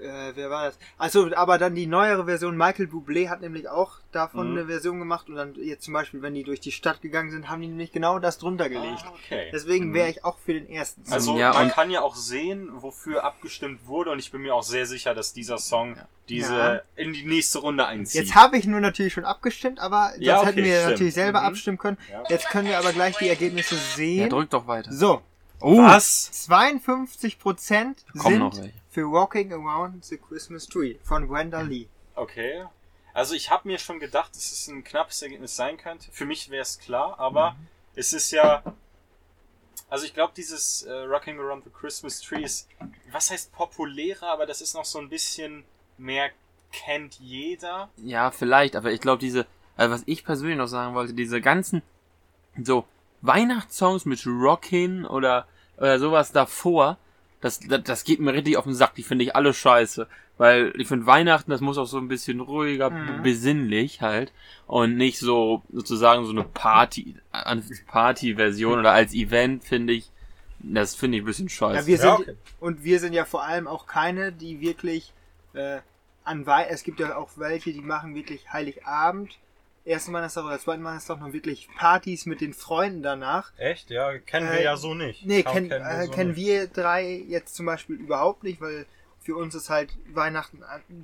[0.02, 0.78] äh, wer war das?
[0.98, 4.58] Also, aber dann die neuere Version, Michael Bublé hat nämlich auch davon Mhm.
[4.58, 7.50] eine Version gemacht und dann jetzt zum Beispiel, wenn die durch die Stadt gegangen sind,
[7.50, 9.04] haben die nämlich genau das drunter gelegt.
[9.06, 9.50] Ah, okay.
[9.52, 11.14] Deswegen wäre ich auch für den ersten Song.
[11.14, 14.64] Also Ja, man kann ja auch sehen, wofür abgestimmt wurde und ich bin mir auch
[14.64, 15.98] sehr sicher, dass dieser Song
[16.30, 16.82] diese Ja.
[16.96, 18.22] in die nächste Runde einzieht.
[18.22, 20.92] Jetzt habe ich nur natürlich schon abgestimmt, aber das Ja, okay, hätten wir stimmt.
[20.92, 21.46] natürlich selber Mhm.
[21.48, 21.98] abstimmen können.
[22.12, 22.24] Ja.
[22.30, 24.30] Jetzt können wir aber gleich die Ergebnisse Ja, sehen.
[24.30, 24.92] drück doch weiter.
[24.92, 25.22] so,
[25.60, 26.30] Oh, Was?
[26.34, 28.78] 52% kommen noch sind welche.
[28.98, 31.88] Für Walking Around the Christmas Tree von Brenda Lee.
[32.16, 32.66] Okay.
[33.14, 36.12] Also ich habe mir schon gedacht, dass es ein knappes Ergebnis sein könnte.
[36.12, 37.68] Für mich wäre es klar, aber Mhm.
[37.94, 38.64] es ist ja.
[39.88, 42.68] Also ich glaube, dieses äh, Rocking Around the Christmas Tree ist,
[43.12, 45.64] was heißt populärer, aber das ist noch so ein bisschen
[46.00, 46.32] mehr
[46.72, 47.90] kennt jeder.
[47.98, 51.84] Ja, vielleicht, aber ich glaube, diese, also was ich persönlich noch sagen wollte, diese ganzen,
[52.64, 52.88] so,
[53.22, 56.98] Weihnachtssongs mit Rockin oder, oder sowas davor,
[57.42, 60.08] das, das, das geht mir richtig auf den Sack, die finde ich alle scheiße.
[60.40, 63.24] Weil ich finde Weihnachten, das muss auch so ein bisschen ruhiger, Mhm.
[63.24, 64.32] besinnlich halt.
[64.68, 67.16] Und nicht so, sozusagen so eine Party,
[67.88, 70.10] Party-Version oder als Event, finde ich,
[70.60, 71.80] das finde ich ein bisschen scheiße.
[71.82, 72.38] Ja, wir Ja, sind, okay.
[72.60, 75.12] und wir sind ja vor allem auch keine, die wirklich
[75.54, 75.80] äh,
[76.24, 79.38] an Wei es gibt ja auch welche, die machen wirklich Heiligabend,
[79.88, 83.52] ersten Weihnachtstag oder zweiten Weihnachtstag noch wirklich Partys mit den Freunden danach.
[83.58, 83.90] Echt?
[83.90, 85.26] Ja, kennen wir wir ja ja so nicht.
[85.26, 88.86] Nee, kenn, äh, kennen wir drei jetzt zum Beispiel überhaupt nicht, weil
[89.22, 90.64] für uns ist halt Weihnachten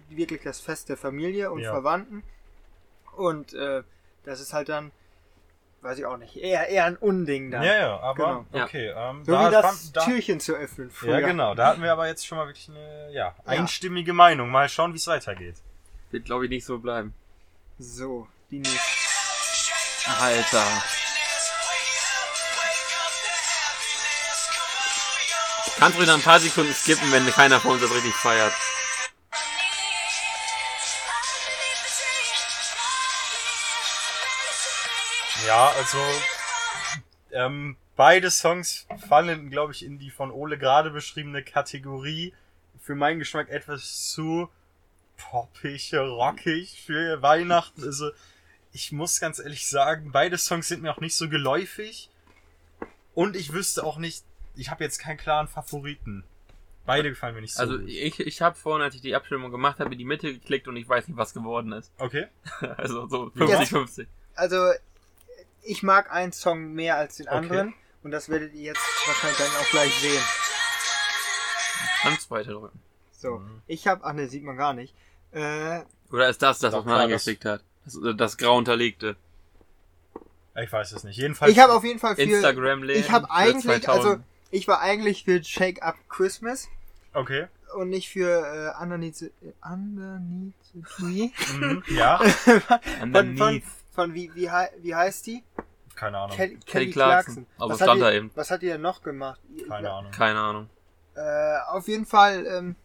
[0.10, 1.72] wirklich das Fest der Familie und Ja.
[1.72, 2.24] Verwandten.
[3.16, 3.84] Und äh,
[4.24, 4.92] das ist halt dann,
[5.82, 7.64] weiß ich auch nicht, eher, eher ein Unding dann.
[7.64, 8.46] Ja, ja, aber Genau.
[8.54, 8.64] Ja.
[8.66, 8.94] okay.
[8.96, 11.20] Ähm, So da wie das da, Türchen zu öffnen früher.
[11.20, 11.54] Ja, genau.
[11.56, 14.50] Da hatten wir aber jetzt schon mal wirklich eine ja, einstimmige Meinung.
[14.50, 15.56] Mal schauen, wie es weitergeht.
[16.12, 17.14] Wird, glaube ich, nicht so bleiben.
[17.80, 20.12] So, die nächste.
[20.20, 20.84] Alter.
[25.80, 28.54] Kannst du wieder ein paar Sekunden skippen, wenn keiner von uns das richtig feiert.
[35.48, 35.98] Ja, also
[37.32, 42.34] ähm, beide Songs fallen, glaube ich, in die von Ole gerade beschriebene Kategorie.
[42.80, 44.50] Für meinen Geschmack etwas zu
[45.18, 47.84] poppig, rockig für Weihnachten.
[47.84, 48.12] Also
[48.74, 52.10] ich muss ganz ehrlich sagen, beide Songs sind mir auch nicht so geläufig.
[53.14, 54.24] Und ich wüsste auch nicht,
[54.56, 56.24] ich habe jetzt keinen klaren Favoriten.
[56.86, 57.88] Beide gefallen mir nicht so Also gut.
[57.88, 60.76] ich, ich habe vorhin, als ich die Abstimmung gemacht habe, in die Mitte geklickt und
[60.76, 61.92] ich weiß nicht, was geworden ist.
[61.98, 62.28] Okay.
[62.78, 63.60] Also so Ja.
[63.62, 64.08] 50-50.
[64.36, 64.58] Also,
[65.62, 67.38] ich mag einen Song mehr als den Okay.
[67.38, 67.74] anderen.
[68.02, 70.22] Und das werdet ihr jetzt wahrscheinlich dann auch gleich sehen.
[72.02, 72.80] Kannst weiter drücken.
[73.12, 73.62] So, Mhm.
[73.68, 74.94] ich habe, ach ne, sieht man gar nicht.
[75.32, 75.82] Äh,
[76.12, 77.64] Oder ist das das, was man angeklickt hat?
[77.86, 79.16] Das, das grau unterlegte.
[80.56, 81.18] Ich weiß es nicht.
[81.18, 81.52] Jedenfalls.
[81.52, 84.18] ich habe auf jeden Fall für, Instagram ich habe eigentlich, also,
[84.52, 86.68] ich war eigentlich für Shake Up Christmas
[87.14, 87.48] Okay.
[87.76, 89.32] und nicht für äh, Underneath, the,
[89.64, 91.30] Underneath the Tree.
[91.58, 91.84] Mhm.
[91.90, 92.20] Ja.
[93.00, 95.44] von, von, von wie, wie, hei- wie heißt die?
[95.96, 96.36] Keine Ahnung.
[96.36, 97.34] Kelly, Kelly Kelly Clarkson.
[97.34, 97.48] Clarkson.
[97.58, 98.32] Also was, stand hat da die, eben.
[98.36, 99.40] was hat die denn noch gemacht?
[99.68, 100.12] Keine Ahnung.
[100.12, 100.70] Keine Ahnung.
[101.16, 102.76] Äh, auf jeden Fall ähm,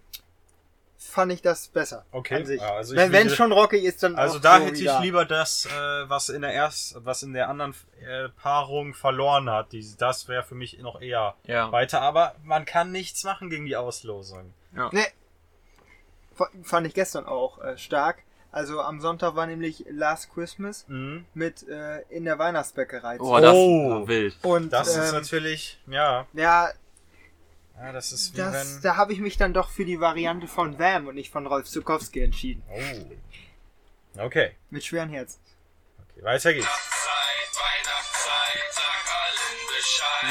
[0.99, 2.05] fand ich das besser.
[2.11, 2.35] Okay.
[2.37, 2.61] An sich.
[2.61, 4.83] Ja, also ich wenn wenn würde- schon rockig ist, dann Also auch da so hätte
[4.83, 5.71] ich lieber das, äh,
[6.09, 9.73] was in der erst, was in der anderen äh, Paarung verloren hat.
[9.73, 11.71] Die, das wäre für mich noch eher Ja.
[11.73, 12.01] weiter.
[12.03, 14.53] Aber man kann nichts machen gegen die Auslosung.
[14.93, 15.07] Nee.
[16.39, 18.23] F- Fand ich gestern auch äh, stark.
[18.51, 21.27] Also am Sonntag war nämlich Last Christmas Mhm.
[21.35, 23.19] mit äh, in der Weihnachtsbäckerei.
[23.21, 23.91] Oh, das Oh.
[23.91, 24.37] war wild.
[24.43, 26.71] Und Das ist ähm, natürlich, ja, ja,
[27.81, 28.83] ja, das ist wie das, wenn.
[28.83, 31.67] da habe ich mich dann doch für die Variante von Wham und nicht von Rolf
[31.67, 32.63] Zukowski entschieden.
[32.69, 34.25] Oh.
[34.25, 34.57] Okay.
[34.71, 35.41] Mit schweren Herzen.
[35.99, 36.67] okay, weiter geht's.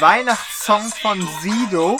[0.00, 1.98] Weihnachtssong von Sido.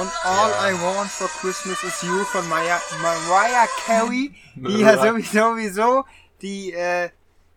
[0.00, 5.54] Und All I Want for Christmas is You von Mariah, Mariah Carey, die ja sowieso,
[5.54, 6.04] sowieso
[6.42, 7.10] die, äh,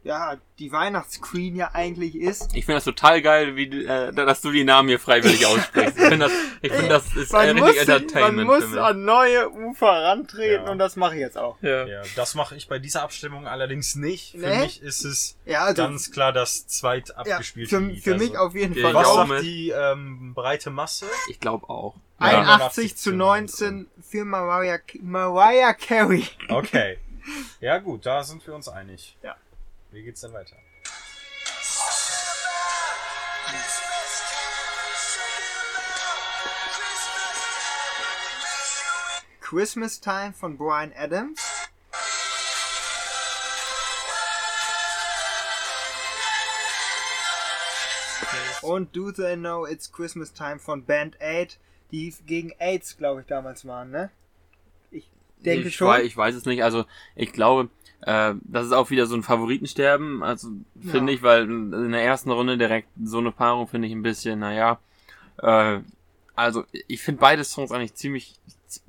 [0.07, 2.55] ja, die Weihnachtsqueen ja eigentlich ist.
[2.55, 5.97] Ich finde das total geil, wie, du, äh, dass du die Namen hier freiwillig aussprichst.
[5.97, 8.69] Ich finde das, ich find, das ist äh, Man muss, richtig man Entertainment muss für
[8.69, 8.79] mich.
[8.79, 10.71] an neue Ufer rantreten Ja.
[10.71, 11.61] und das mache ich jetzt auch.
[11.61, 11.85] Ja.
[11.85, 14.31] Ja, das mache ich bei dieser Abstimmung allerdings nicht.
[14.31, 14.59] Für Nee?
[14.61, 18.03] mich ist es Ja, also, ganz klar das zweit ja, abgespielte für, Lied.
[18.03, 18.93] für also, mich auf jeden Ja, Fall.
[18.95, 21.05] Was sagt die ähm, breite Masse?
[21.29, 21.95] Ich glaube auch.
[22.19, 22.27] Ja.
[22.39, 26.23] 81 zu 19 für Mariah, Mariah Carey.
[26.49, 26.97] Okay.
[27.59, 29.17] Ja gut, da sind wir uns einig.
[29.21, 29.35] Ja.
[29.91, 30.55] Wie geht's denn weiter?
[39.39, 41.39] Christmas Time von Brian Adams.
[48.61, 51.57] Und Do They Know It's Christmas Time von Band Aid,
[51.91, 54.11] die gegen AIDS, glaube ich, damals waren, ne?
[54.91, 55.87] Ich denke ich schon.
[55.87, 56.63] Weiß, ich weiß es nicht.
[56.63, 57.69] Also ich glaube,
[58.01, 60.23] äh, das ist auch wieder so ein Favoritensterben.
[60.23, 60.49] Also
[60.81, 61.17] finde Ja.
[61.17, 64.79] ich, weil in der ersten Runde direkt so eine Paarung finde ich ein bisschen, naja.
[65.41, 65.79] Äh,
[66.35, 68.39] also ich finde beide Songs eigentlich ziemlich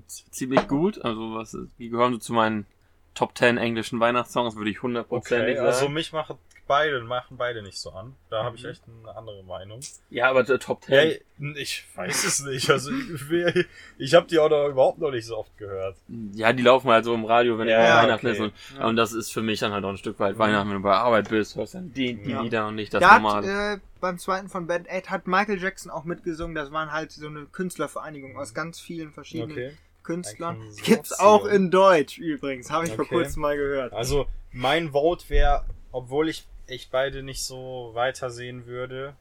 [0.08, 1.02] ziemlich gut.
[1.04, 2.66] Also was ist- die gehören so zu meinen
[3.14, 5.66] Top 10 englischen Weihnachtssongs, würde ich hundertprozentig Okay, sagen.
[5.66, 6.36] also mich machen
[6.68, 8.14] beide, machen beide nicht so an.
[8.30, 8.68] Da habe ich Mhm.
[8.70, 9.80] echt eine andere Meinung.
[10.10, 11.02] ja, aber der Top Ja,
[11.38, 11.56] 10.
[11.56, 12.70] ich weiß es nicht.
[12.70, 13.66] Also ich,
[13.98, 15.96] ich habe die auch noch überhaupt noch nicht so oft gehört.
[16.34, 18.34] Ja, die laufen halt so im Radio, wenn Ja, Weihnachten okay.
[18.36, 18.40] ist.
[18.40, 18.86] Und, Ja.
[18.86, 20.94] und das ist für mich dann halt auch ein Stück weit Weihnachten, wenn du bei
[20.94, 22.42] Arbeit bist, hörst dann die, die Ja.
[22.42, 23.74] Lieder und nicht das da hat, normale.
[23.74, 26.54] äh, beim zweiten von Band Aid hat Michael Jackson auch mitgesungen.
[26.54, 29.72] Das waren halt so eine Künstlervereinigung aus ganz vielen verschiedenen Okay.
[30.04, 30.56] Künstlern.
[30.58, 30.84] Konsortium.
[30.86, 33.14] Gibt's auch in Deutsch übrigens, habe ich vor Okay.
[33.16, 33.92] kurzem mal gehört.
[33.92, 39.16] Also mein Vote wäre, obwohl ich echt beide nicht so weitersehen würde,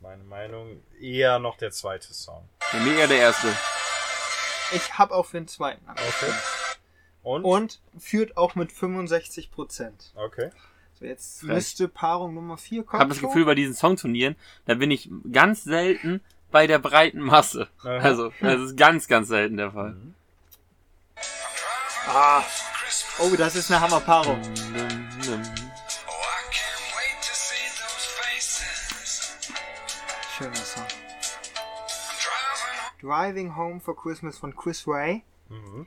[0.00, 2.48] meine Meinung, eher noch der zweite Song.
[2.60, 3.48] Für mich eher der erste.
[4.72, 6.32] Ich habe auch für den zweiten Okay.
[7.22, 7.44] Und?
[7.44, 10.12] Und führt auch mit 65 Prozent.
[10.14, 10.50] Okay.
[10.98, 11.50] So, jetzt Frech.
[11.50, 13.00] müsste Paarung Nummer 4 Ich kommen.
[13.00, 13.20] habe das.
[13.20, 17.68] Gefühl, bei diesen Songturnieren, da bin ich ganz selten bei der breiten Masse.
[17.80, 17.98] Aha.
[17.98, 19.96] Also, das ist ganz, ganz selten der Fall.
[22.08, 22.42] Ah.
[23.18, 24.40] Oh, das ist eine Hammerpaarung.
[24.40, 25.65] Oh,
[30.36, 30.84] Schöner Song.
[33.00, 35.24] Driving Home for Christmas von Chris Ray.
[35.48, 35.86] Mhm.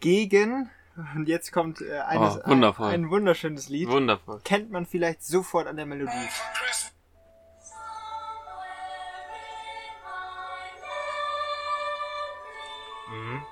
[0.00, 0.70] Gegen,
[1.14, 2.86] und jetzt kommt äh, eines, Oh, wundervoll.
[2.88, 3.88] Ein, ein wunderschönes Lied.
[3.88, 4.40] Wundervoll.
[4.44, 6.10] Kennt man vielleicht sofort an der Melodie.
[13.10, 13.42] Mhm.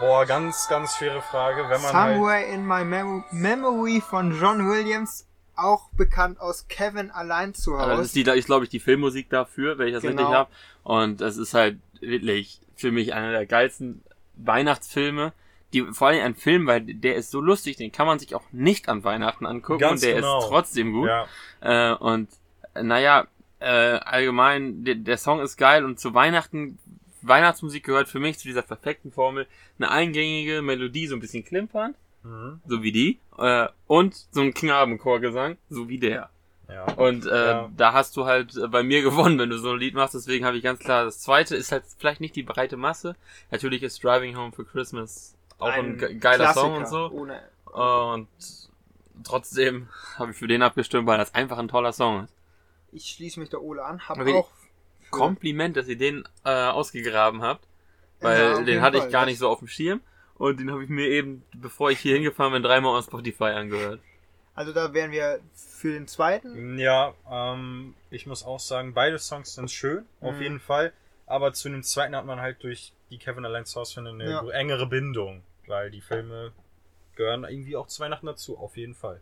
[0.00, 1.68] Boah, ganz, ganz schwere Frage.
[1.68, 5.26] Wenn man halt, Somewhere in My Mem Memory von John Williams,
[5.56, 8.02] auch bekannt aus Kevin allein zu Also das Hause.
[8.06, 10.22] ist, die, ist glaube ich, die Filmmusik dafür, wenn ich das Genau.
[10.22, 10.50] richtig habe.
[10.82, 14.02] Und das ist halt wirklich für mich einer der geilsten
[14.36, 15.32] Weihnachtsfilme.
[15.72, 18.44] Die, vor allem ein Film, weil der ist so lustig, den kann man sich auch
[18.52, 20.38] nicht an Weihnachten angucken Ganz und der genau.
[20.38, 21.08] ist trotzdem gut.
[21.08, 21.26] ja,
[21.60, 22.28] Äh, und
[22.80, 23.26] naja,
[23.58, 26.78] äh, allgemein, der, der Song ist geil und zu Weihnachten,
[27.22, 29.46] Weihnachtsmusik gehört für mich zu dieser perfekten Formel
[29.78, 32.60] eine eingängige Melodie, so ein bisschen klimpernd, mhm.
[32.66, 36.30] so wie die, äh, und so ein Knabenchorgesang, so wie der.
[36.68, 36.84] ja.
[36.94, 37.70] Und äh, Ja.
[37.76, 40.14] da hast du halt äh, bei mir gewonnen, wenn du so ein Lied machst.
[40.14, 43.14] Deswegen habe ich ganz klar, das zweite ist halt vielleicht nicht die breite Masse.
[43.50, 47.14] Natürlich ist Driving Home for Christmas auch ein, ge- geiler Song und Klassiker, so.
[47.16, 47.40] Ohne,
[47.72, 48.28] Und
[49.24, 52.34] trotzdem habe ich für den abgestimmt, weil das einfach ein toller Song ist.
[52.92, 54.50] ich schließe mich der Ole an, hab Aber die- auch
[55.10, 57.64] Kompliment, dass ihr den äh, ausgegraben habt,
[58.20, 59.06] weil Ja, den hatte Fall.
[59.06, 60.00] ich gar nicht so auf dem Schirm.
[60.38, 64.00] Und den habe ich mir eben, bevor ich hier hingefahren bin, dreimal auf Spotify angehört.
[64.54, 66.78] Also da wären wir für den zweiten.
[66.78, 70.42] Ja, ähm, ich muss auch sagen, beide Songs sind schön, auf Mhm.
[70.42, 70.92] jeden Fall.
[71.26, 74.48] Aber zu dem zweiten hat man halt durch die Kevin Allein Source finde eine Ja.
[74.50, 76.52] engere Bindung, weil die Filme
[77.16, 79.20] gehören irgendwie auch zu Weihnachten dazu, auf jeden Fall.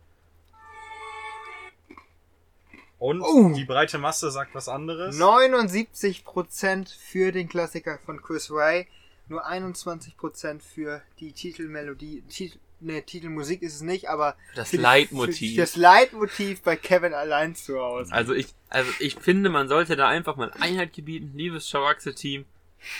[2.98, 3.53] Und Oh.
[3.55, 5.16] die breite Masse sagt was anderes.
[5.18, 8.87] 79% für den Klassiker von Chris Ray,
[9.28, 14.82] nur 21% für die Titelmelodie, Titel, ne, Titelmusik ist es nicht, aber Das für die-
[14.82, 15.54] Leitmotiv.
[15.54, 18.12] Für, das Leitmotiv bei Kevin allein zu Hause.
[18.12, 22.44] Also ich, also ich finde, man sollte da einfach mal Einheit gebieten, liebes Schawaxe-Team.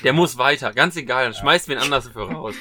[0.03, 2.55] Der muss weiter, ganz egal, dann schmeißt wen anders für raus.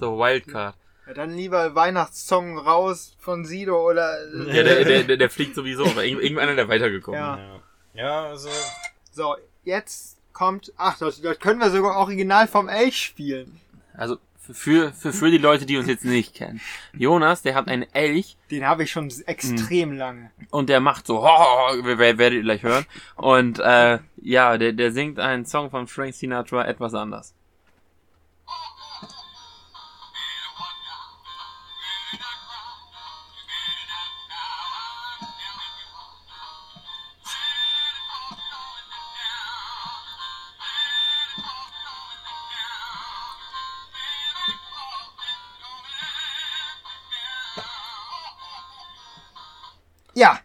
[0.00, 0.74] So, Wildcard.
[1.06, 4.24] Ja, dann lieber Weihnachtssong raus von Sido oder.
[4.46, 7.34] Ja, der, der, der, der fliegt sowieso, aber irgend- irgendeiner, der weitergekommen Ja.
[7.34, 7.62] ist.
[7.94, 8.02] Ja.
[8.04, 8.48] ja, also
[9.10, 10.72] So, jetzt kommt.
[10.76, 13.60] Ach, das, das können wir sogar original vom Elch spielen.
[13.94, 14.16] Also
[14.52, 16.60] für, für, für die Leute, die uns jetzt nicht kennen.
[16.92, 19.98] Jonas, der hat einen Elch Den habe ich schon extrem Hm.
[19.98, 20.30] lange.
[20.50, 22.84] und der macht so, ho, ho, ho, wer- wer- werdet ihr gleich hören.
[23.14, 27.34] Und äh, ja, der, der singt einen Song von Frank Sinatra etwas anders.
[50.22, 50.38] Ja,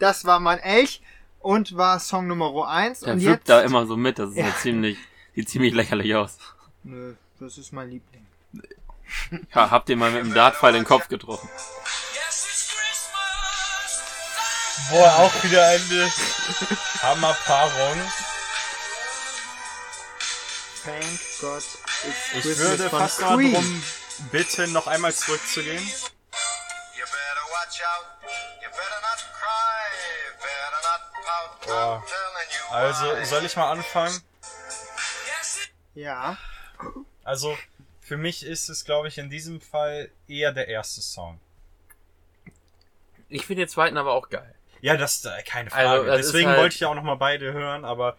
[0.00, 1.00] das war mein Elch
[1.38, 3.00] und war Song Nummer 1.
[3.00, 3.48] Der und wirkt jetzt.
[3.50, 4.56] da immer so mit, das ist ja, Ja.
[4.56, 4.98] ziemlich,
[5.36, 6.38] sieht ziemlich lächerlich aus.
[6.82, 8.26] Nö, das ist mein Liebling.
[9.54, 11.48] Ja, habt ihr mal mit dem Dartpfeil den Kopf getroffen?
[14.90, 16.12] Boah, auch wieder eine
[17.02, 18.02] Hammerpaarung.
[20.84, 21.62] Thank God.
[22.34, 23.82] It's Ich würde fast mal drum
[24.32, 25.78] bitten, noch einmal zurückzugehen.
[25.78, 28.11] You better watch out.
[31.66, 32.02] Boah.
[32.70, 34.20] Also, soll ich mal anfangen?
[35.94, 36.36] Ja.
[37.24, 37.56] Also,
[38.00, 41.38] für mich ist es, glaube ich, in diesem Fall eher der erste Song.
[43.28, 44.54] Ich finde den zweiten aber auch geil.
[44.80, 45.88] Ja, das äh, keine Frage.
[45.88, 48.16] Also, das ist Deswegen halt- wollte ich ja auch noch mal beide hören, aber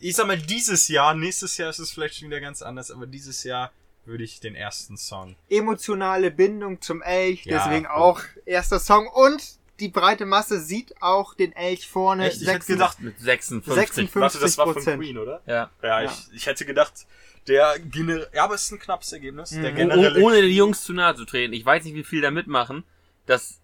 [0.00, 3.06] ich sag mal, dieses Jahr, nächstes Jahr ist es vielleicht schon wieder ganz anders, aber
[3.06, 3.72] dieses Jahr
[4.04, 5.36] würde ich den ersten Song.
[5.48, 7.92] Emotionale Bindung zum Elch, Ja, deswegen gut.
[7.94, 9.08] auch erster Song.
[9.08, 9.42] Und
[9.80, 12.28] die breite Masse sieht auch den Elch vorne.
[12.28, 12.42] Echt?
[12.42, 13.74] Ich hätte gedacht, Mit 56.
[13.74, 14.82] 56 warte, das war von.
[14.82, 15.42] Queen, oder?
[15.46, 15.70] Ja.
[15.82, 16.10] Ja, Ja.
[16.10, 17.06] Ich, ich hätte gedacht,
[17.46, 19.50] der generell, ja, aber es ist ein knappes Ergebnis.
[19.50, 19.76] Der Mhm.
[19.76, 21.52] generelle, Oh, ohne den Jungs zu nahe zu treten.
[21.52, 22.84] Ich weiß nicht, wie viel da mitmachen.
[23.26, 23.60] Das,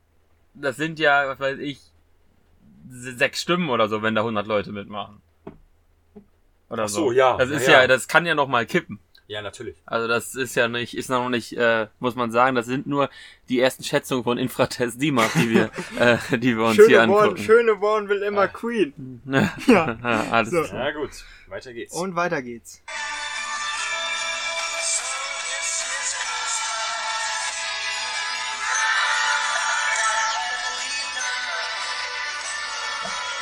[0.55, 1.81] das sind ja, was weiß ich,
[2.91, 5.21] se- sechs Stimmen oder so, wenn da 100 Leute mitmachen.
[6.69, 7.07] Oder Ach so.
[7.07, 7.37] so, ja.
[7.37, 7.87] Das ist Ja, ja, ja.
[7.87, 8.99] das kann ja noch mal kippen.
[9.29, 9.77] Ja, natürlich.
[9.87, 13.09] Also das ist ja nicht, ist noch nicht, äh, muss man sagen, das sind nur
[13.49, 15.01] die ersten Schätzungen von Infratest
[15.35, 17.43] die wir, äh, die wir uns hier Schöne Born, angucken.
[17.43, 18.47] schöne Born will immer Ah.
[18.49, 19.23] Queen.
[19.67, 19.99] ja.
[20.31, 20.63] Alles So.
[20.63, 20.89] klar.
[20.89, 21.11] Ja, gut.
[21.49, 21.95] Weiter geht's.
[21.95, 22.83] Und weiter geht's.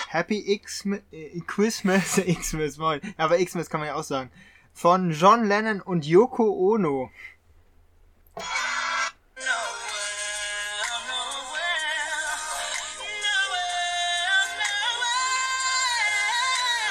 [0.09, 3.01] Happy Xmas, äh, Christmas, Xmas, moin.
[3.16, 4.31] Ja, aber Xmas kann man ja auch sagen.
[4.72, 7.11] Von John Lennon und Yoko Ono.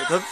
[0.07, 0.23] Das-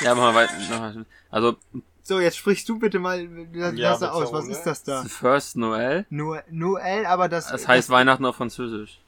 [0.00, 1.04] Ja, machen wir weiter.
[1.30, 1.56] Also,
[2.02, 5.02] So, jetzt sprichst du bitte mal, lass Ja, aus, was ist das da?
[5.04, 6.06] First Noel.
[6.08, 7.48] Nur Noel, aber das...
[7.48, 9.00] Das heißt Weihnachten auf Französisch.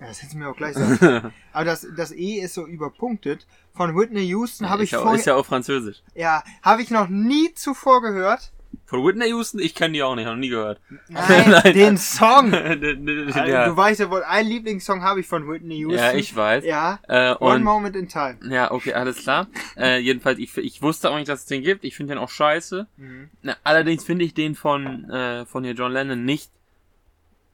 [0.00, 1.32] Ja, das hättest du mir auch gleich sagen.
[1.52, 3.46] aber das, das E ist so überpunktet.
[3.74, 6.02] Von Whitney Houston habe ich ja, ist ja auch Französisch.
[6.14, 8.52] Ja, habe ich noch nie zuvor gehört.
[8.84, 10.80] Von Whitney Houston, ich kenne die auch nicht, noch nie gehört.
[11.08, 11.72] Nein, Nein.
[11.74, 12.52] den Song.
[12.52, 13.68] ja.
[13.68, 15.98] Du weißt ja wohl, ein Lieblingssong habe ich von Whitney Houston.
[15.98, 16.62] ja, ich weiß.
[16.64, 18.36] Ja, Äh, One Moment in Time.
[18.48, 19.48] ja, okay, alles klar.
[19.76, 21.84] Äh, jedenfalls, ich, ich wusste auch nicht, dass es den gibt.
[21.84, 22.86] Ich finde den auch scheiße.
[22.98, 23.30] Mhm.
[23.42, 26.50] Na, allerdings finde ich den von äh, von hier John Lennon nicht.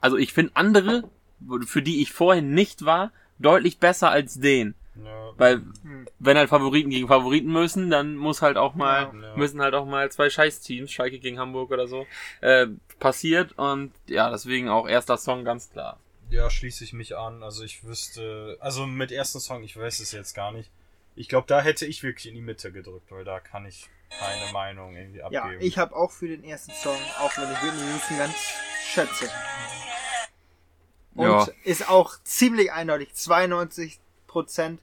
[0.01, 1.09] Also ich finde andere,
[1.67, 4.75] für die ich vorhin nicht war, deutlich besser als den.
[5.03, 5.31] Ja.
[5.39, 6.07] Weil Hm.
[6.19, 9.37] wenn halt Favoriten gegen Favoriten müssen, dann muss halt auch mal Ja.
[9.37, 12.07] müssen halt auch mal zwei Scheißteams, Schalke gegen Hamburg oder so,
[12.43, 12.67] äh,
[13.01, 15.99] passiert und ja, deswegen auch erster Song ganz klar.
[16.31, 17.43] Ja, schließe ich mich an.
[17.43, 20.71] Also ich wüsste, also mit ersten Song, ich weiß es jetzt gar nicht.
[21.15, 24.53] Ich glaube, da hätte ich wirklich in die Mitte gedrückt, weil da kann ich keine
[24.53, 25.61] Meinung irgendwie Ja, abgeben.
[25.63, 28.35] ich habe auch für den ersten Song, auch wenn ich Whitney Houston ganz
[28.93, 29.29] schätze.
[31.15, 31.47] Und Ja.
[31.65, 33.11] ist auch ziemlich eindeutig.
[33.15, 34.79] 92%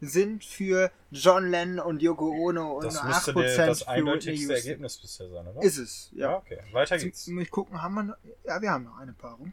[0.00, 4.54] sind für John Lennon und Yoko Ono und das nur müsste 8% der, das eindeutigste.
[4.54, 5.62] Ergebnis bisher sein, oder?
[5.62, 6.30] Ist es, ja.
[6.30, 6.36] ja.
[6.36, 6.58] okay.
[6.72, 7.26] Weiter geht's.
[7.26, 8.16] Jetzt muss ich gucken, haben wir noch?
[8.44, 9.52] Ja, wir haben noch eine Paarung.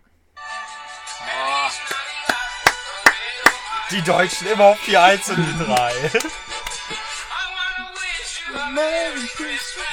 [3.92, 5.94] Die Deutschen immer auf die 1 und die 3.
[8.74, 9.91] Merry Christmas.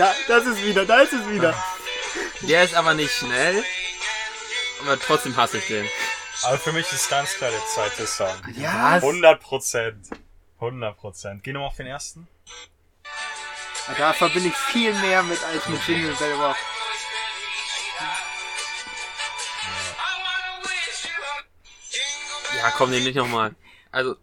[0.00, 1.54] Da, das ist wieder, da ist es wieder.
[2.40, 3.62] Der ist aber nicht schnell,
[4.80, 5.86] aber trotzdem hasse ich den.
[6.42, 8.34] Aber für mich ist ganz klar der zweite Song.
[8.56, 10.08] Ja, 100 Prozent.
[10.54, 11.44] 100 Prozent.
[11.44, 12.26] Geh nochmal auf den ersten.
[13.98, 16.56] Da verbinde ich viel mehr mit als mit Jingle Bell Rock.
[22.56, 23.54] Ja, komm, den nicht nochmal.
[23.92, 24.16] Also,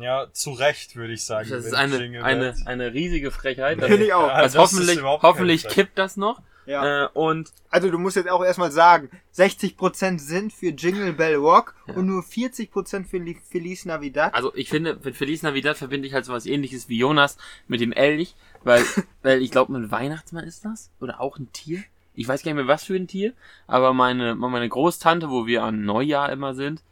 [0.00, 1.48] Ja, zu Recht, würde ich sagen.
[1.50, 3.80] das ist eine, eine, eine riesige Frechheit.
[3.82, 4.28] Finde ich auch.
[4.28, 6.40] Ja, Also das ist hoffentlich, hoffentlich kippt das noch.
[6.66, 7.04] Ja.
[7.06, 11.74] Äh, und Also du musst jetzt auch erstmal sagen, 60% sind für Jingle Bell Rock
[11.86, 11.94] Ja.
[11.94, 14.34] und nur 40% für Li- Feliz Navidad.
[14.34, 17.80] Also ich finde, mit Feliz Navidad verbinde ich halt so was ähnliches wie Jonas mit
[17.80, 18.34] dem Elch,
[18.64, 18.84] weil,
[19.22, 20.90] weil ich glaube, ein Weihnachtsmann ist das?
[21.00, 21.82] Oder auch ein Tier?
[22.14, 23.32] Ich weiß gar nicht mehr, was für ein Tier,
[23.66, 26.82] aber meine, meine Großtante, wo wir an Neujahr immer sind,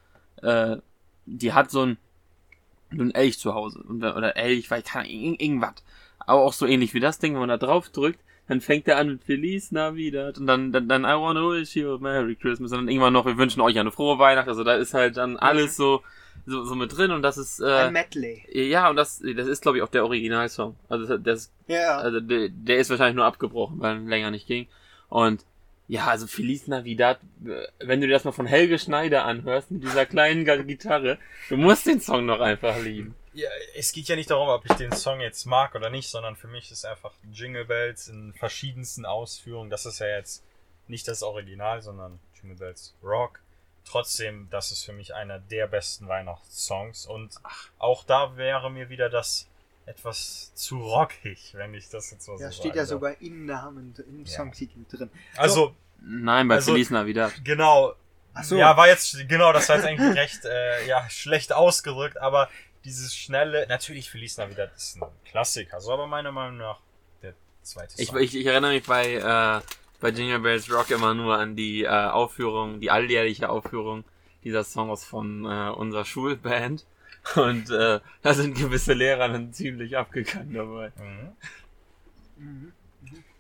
[0.41, 0.77] äh,
[1.27, 1.99] die hat so ein,
[2.95, 3.85] so ein Elch zu Hause.
[3.89, 5.75] Oder Elch, weil keine Ahnung, irgend- irgendwas.
[6.19, 8.99] Aber auch so ähnlich wie das Ding, wenn man da drauf drückt, dann fängt er
[8.99, 12.71] an mit Feliz Navidad und dann, dann, dann I wanna wish you a Merry Christmas
[12.73, 14.47] und dann irgendwann noch, wir wünschen euch eine frohe Weihnacht.
[14.49, 16.03] Also da ist halt dann alles so,
[16.47, 18.45] so, so mit drin und das ist, äh, Ein Medley.
[18.53, 20.77] ja, und das, das ist, glaube ich, auch der Originalsong.
[20.89, 21.99] Also, das, Ja.
[21.99, 24.69] also der, der ist wahrscheinlich nur abgebrochen, weil er länger nicht ging.
[25.09, 25.45] Und
[25.89, 29.83] ja, also Feliz Navidad, äh, wenn du dir das mal von Helge Schneider anhörst, mit
[29.83, 31.19] dieser kleinen Gitarre,
[31.49, 33.15] du musst den Song noch einfach lieben.
[33.35, 36.37] Ja, es geht ja nicht darum, ob ich den Song jetzt mag oder nicht, sondern
[36.37, 39.69] für mich ist einfach Jingle Bells in verschiedensten Ausführungen.
[39.69, 40.43] Das ist ja jetzt
[40.89, 43.41] nicht das Original, sondern Jingle Bells Rock.
[43.85, 47.07] Trotzdem, das ist für mich einer der besten Weihnachtssongs.
[47.07, 47.35] Und
[47.79, 49.49] auch da wäre mir wieder das
[49.87, 53.95] etwas zu rockig, wenn ich das jetzt so Ja, sagen steht ja sogar im Namen,
[54.09, 54.27] im Ja.
[54.27, 55.11] Songtitel drin.
[55.37, 57.33] Also, Nein, bei Also- Feliz Navidad.
[57.43, 57.95] genau.
[58.35, 58.57] Ach so.
[58.57, 62.51] Ja, war jetzt, genau, das war jetzt eigentlich recht, äh, ja, schlecht ausgedrückt, aber
[62.85, 66.81] dieses schnelle, natürlich Feliz Navidad ist ein Klassiker, so aber meiner Meinung nach
[67.23, 67.33] der
[67.63, 68.19] zweite Ich, Song.
[68.19, 69.61] ich, ich erinnere mich bei, äh,
[70.01, 74.05] bei Jingle Bells Rock immer nur an die äh, Aufführung, die alljährliche Aufführung
[74.45, 76.85] dieser Songs von äh, unserer Schulband.
[77.35, 80.93] Und äh, da sind gewisse Lehrer dann ziemlich abgegangen dabei.
[80.97, 81.33] Mhm.
[82.37, 82.73] Mhm.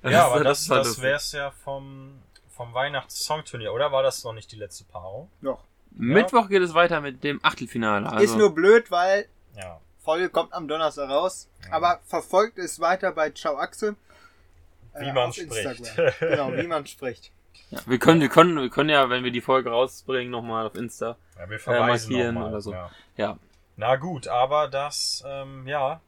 [0.02, 1.04] Ja, aber das, war das lustig.
[1.04, 3.92] wär's ja vom, vom Weihnachts-Songturnier, oder?
[3.92, 5.30] War das noch nicht die letzte Paarung?
[5.42, 5.64] Doch.
[5.90, 8.08] Mittwoch geht es weiter mit dem Achtelfinale.
[8.10, 9.26] Also, Ist nur blöd, weil
[9.56, 9.80] Ja.
[9.98, 11.48] Folge kommt am Donnerstag raus.
[11.64, 11.72] Ja.
[11.72, 13.96] Aber verfolgt es weiter bei Ciao Axel.
[14.98, 15.52] Wie äh, man auf spricht.
[15.52, 16.12] Instagram.
[16.20, 17.32] Genau, wie man spricht.
[17.70, 20.74] ja, wir können, wir können, wir können ja, wenn wir die Folge rausbringen, nochmal auf
[20.76, 21.16] Insta.
[21.38, 22.72] ja wir verweisen markieren noch mal, oder so.
[22.72, 22.90] Ja.
[23.16, 23.38] Ja,
[23.76, 26.00] Na gut, aber das, ähm, ja,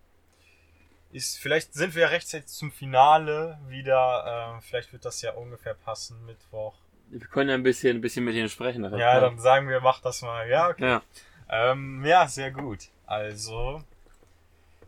[1.13, 6.25] ist, vielleicht sind wir rechtzeitig zum Finale wieder, äh, vielleicht wird das ja ungefähr passen,
[6.27, 6.75] Mittwoch.
[7.09, 8.85] wir können ja ein bisschen, ein bisschen mit ihnen sprechen.
[8.85, 9.21] Ja, klar.
[9.21, 10.49] dann sagen wir, mach das mal.
[10.49, 10.87] Ja, okay.
[10.87, 11.03] ja.
[11.49, 12.89] Ähm, ja, sehr gut.
[13.07, 13.83] Also,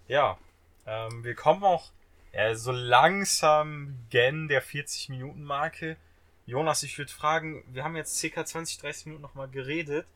[0.09, 0.37] ja,
[0.87, 1.91] ähm, wir kommen auch
[2.33, 5.97] ja, so langsam gen der 40-Minuten-Marke.
[6.47, 10.07] Jonas, ich würde fragen, wir haben jetzt circa 20, 30 Minuten nochmal geredet.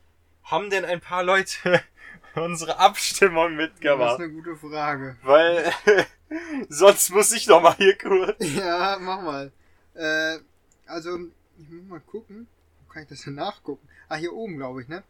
[0.45, 1.81] Haben denn ein paar Leute
[2.35, 4.19] unsere Abstimmung Das ist mitgemacht?
[4.19, 5.17] eine gute Frage.
[5.23, 5.71] Weil
[6.69, 8.35] sonst muss ich noch mal hier kurz.
[8.55, 9.51] Ja, mach mal.
[9.93, 10.39] Äh,
[10.85, 11.17] also,
[11.57, 12.47] ich muss mal gucken.
[12.85, 13.87] Wo kann ich das denn nachgucken?
[14.07, 15.03] Ah, hier oben, glaube ich, ne?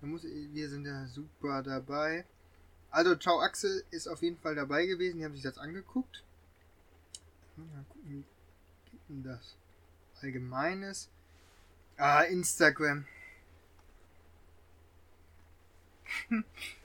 [0.00, 2.24] Da muss, wir sind ja super dabei.
[2.90, 5.18] Also, Ciao Axel ist auf jeden Fall dabei gewesen.
[5.18, 6.22] Die haben sich das angeguckt.
[7.56, 8.24] Mal gucken, wie
[8.90, 9.56] geht denn das?
[10.20, 11.08] Allgemeines.
[11.96, 13.06] Ah, Instagram.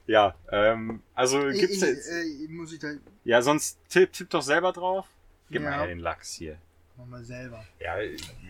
[0.09, 2.07] Ja, ähm, also Ich, gibt's ich, jetzt.
[2.07, 2.93] äh, muss ich da.
[3.25, 5.05] Ja, sonst tipp, tipp doch selber drauf.
[5.51, 5.69] Gib Ja.
[5.71, 6.57] mal den Lachs hier.
[6.95, 7.61] Mach mal selber.
[7.81, 7.97] Ja,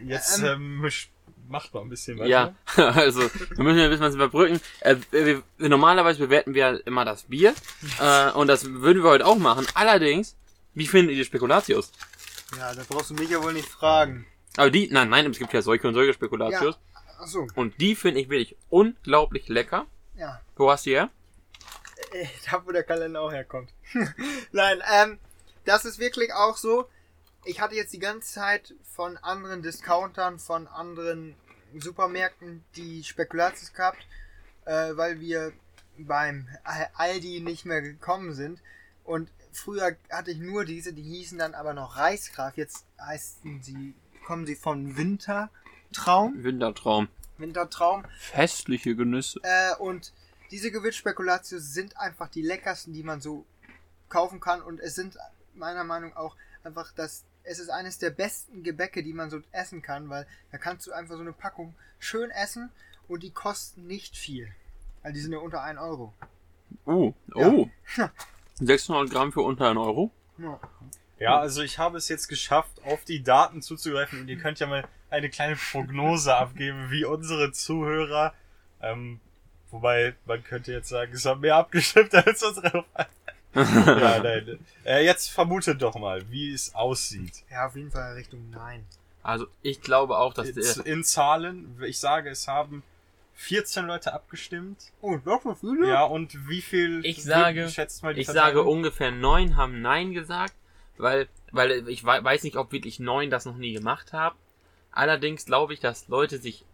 [0.05, 1.07] jetzt ähm, misch-
[1.49, 2.28] macht mal ein bisschen was.
[2.30, 4.61] Ja, also wir müssen ja ein bisschen was überbrücken.
[4.82, 7.55] Äh, wir, wir, normalerweise bewerten wir immer das Bier
[7.99, 9.65] äh, und das würden wir heute auch machen.
[9.73, 10.36] Allerdings,
[10.75, 11.91] wie findet ihr die Spekulatius?
[12.55, 14.28] Ja, da brauchst du mich ja wohl nicht fragen.
[14.57, 16.78] Aber die, nein, nein, es gibt ja solche und solche Spekulatius
[17.19, 19.88] Achso, und die finde ich wirklich unglaublich lecker.
[20.18, 20.41] Ja.
[20.55, 21.09] Wo hast du her?
[22.11, 23.74] Äh, Da, wo der Kalender auch herkommt.
[24.51, 25.20] Nein, ähm,
[25.65, 26.89] das ist wirklich auch so.
[27.45, 31.36] Ich hatte jetzt die ganze Zeit von anderen Discountern, von anderen
[31.78, 34.05] Supermärkten die Spekulatius gehabt,
[34.65, 35.53] äh, weil wir
[35.97, 36.47] beim
[36.95, 38.61] Aldi nicht mehr gekommen sind.
[39.03, 42.57] Und früher hatte ich nur diese, die hießen dann aber noch Reisgraf.
[42.57, 43.95] Jetzt heißen sie,
[44.26, 46.43] kommen sie von Wintertraum.
[46.43, 47.07] Wintertraum.
[47.39, 48.05] Wintertraum.
[48.19, 49.39] Festliche Genüsse.
[49.43, 50.13] Äh, und
[50.51, 53.45] diese Gewürzspekulatius sind einfach die leckersten, die man so
[54.09, 54.61] kaufen kann.
[54.61, 55.17] Und es sind
[55.53, 57.23] meiner Meinung nach auch einfach das.
[57.43, 60.91] Es ist eines der besten Gebäcke, die man so essen kann, weil da kannst du
[60.91, 62.71] einfach so eine Packung schön essen
[63.07, 64.49] und die kosten nicht viel.
[65.01, 66.13] Weil die sind ja unter 1 Euro.
[66.85, 67.47] Oh, Ja.
[67.47, 67.69] oh.
[68.59, 70.11] 600 Gramm für unter 1 Euro.
[70.38, 70.59] Ja.
[71.19, 74.67] Ja, also ich habe es jetzt geschafft, auf die Daten zuzugreifen und ihr könnt ja
[74.67, 78.34] mal eine kleine Prognose abgeben, wie unsere Zuhörer,
[78.82, 79.20] ähm,
[79.72, 82.84] wobei man könnte jetzt sagen, es haben mehr abgestimmt als unsere.
[83.55, 84.60] ja, nein.
[84.86, 87.43] Äh, jetzt vermute doch mal, wie es aussieht.
[87.49, 88.86] Ja, auf jeden Fall Richtung Nein.
[89.24, 92.84] Also ich glaube auch, dass In, der, in Zahlen, ich sage, es haben
[93.34, 94.91] 14 Leute abgestimmt.
[95.01, 95.88] Oh, doch so viele?
[95.89, 98.68] Ja, und wie viel Ich sage- schätzt mal die ich sage Verteilung?
[98.68, 100.53] ungefähr neun haben Nein gesagt,
[100.97, 104.38] weil, weil ich wei- weiß nicht, ob wirklich neun das noch nie gemacht haben.
[104.91, 106.65] Allerdings glaube ich, dass Leute sich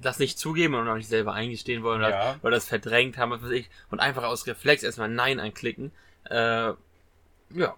[0.00, 2.36] das nicht zugeben und auch nicht selber eingestehen wollen oder, Ja.
[2.42, 5.92] oder das verdrängt haben, was weiß ich, und einfach aus Reflex erstmal Nein anklicken.
[6.28, 6.72] Äh,
[7.50, 7.76] ja,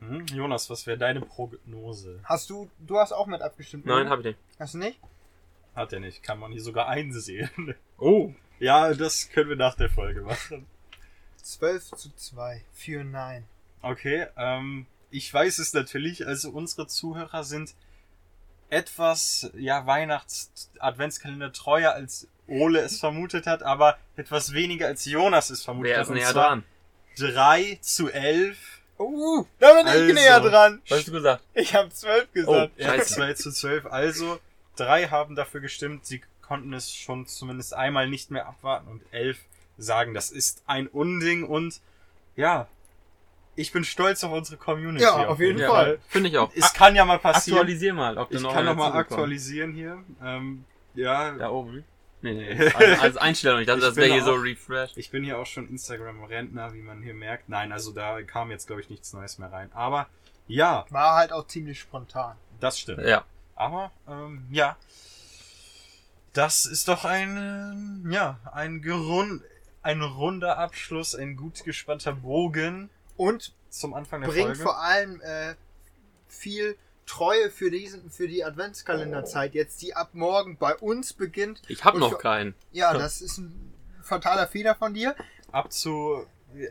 [0.00, 0.26] Mhm.
[0.26, 2.20] Jonas, was wäre deine Prognose?
[2.24, 3.86] Hast du, du hast auch mit abgestimmt?
[3.86, 4.38] nein, habe ich nicht.
[4.58, 4.98] Hast du nicht?
[5.74, 7.48] Hat er nicht, kann man hier sogar einsehen.
[7.96, 8.32] Oh.
[8.58, 10.66] ja, das können wir nach der Folge machen.
[11.42, 13.46] 12 zu 2 für Nein.
[13.82, 17.74] Okay, ähm, ich weiß es natürlich, also unsere Zuhörer sind
[18.74, 25.62] etwas, ja, Weihnachts-Adventskalender treuer als Ole es vermutet hat, aber etwas weniger als Jonas es
[25.62, 26.02] vermutet Wer hat.
[26.04, 26.64] ist und näher zwar dran?
[27.18, 28.58] 3 zu 11.
[28.98, 30.04] Oh, da bin Also.
[30.04, 30.82] ich näher dran.
[30.88, 31.42] Was hast du gesagt?
[31.54, 32.72] Ich habe 12 gesagt.
[32.76, 32.80] Oh.
[32.80, 33.14] Ja, Scheiße.
[33.14, 33.86] 2 zu 12.
[33.86, 34.38] Also,
[34.76, 39.38] drei haben dafür gestimmt, sie konnten es schon zumindest einmal nicht mehr abwarten und elf
[39.78, 41.80] sagen, das ist ein Unding und
[42.36, 42.68] ja,
[43.56, 45.02] ich bin stolz auf unsere Community.
[45.04, 45.98] Ja, auf jeden Ja, Fall.
[46.08, 46.50] Finde ich auch.
[46.54, 47.58] Es kann ja mal passieren.
[47.58, 50.02] Aktualisier mal, ob du Ich noch kann nochmal aktualisieren hier.
[50.22, 51.84] Ähm, ja, Da oben.
[52.22, 52.70] Nee, nee.
[52.72, 53.60] Also, als Einstellung.
[53.60, 54.92] Ich dachte, Ich das wäre hier so auch- refresh.
[54.96, 57.48] ich bin hier auch schon Instagram-Rentner, wie man hier merkt.
[57.48, 59.70] Nein, also da kam jetzt, glaube ich, nichts Neues mehr rein.
[59.74, 60.08] Aber
[60.48, 62.36] ja, War halt auch ziemlich spontan.
[62.60, 63.02] das stimmt.
[63.04, 63.24] Ja.
[63.56, 64.76] Aber ähm, ja,
[66.32, 69.42] das ist doch ein ja ein gerund,
[69.82, 74.62] ein runder Abschluss, ein gut gespannter Bogen Und zum Anfang der bringt Folge.
[74.62, 75.54] vor allem äh,
[76.28, 81.60] viel Treue für diesen, für die Adventskalenderzeit jetzt, die ab morgen bei uns beginnt.
[81.68, 82.54] Ich habe noch für- keinen.
[82.72, 85.14] Ja, das ist ein fataler Fehler von dir.
[85.52, 86.26] Ab zu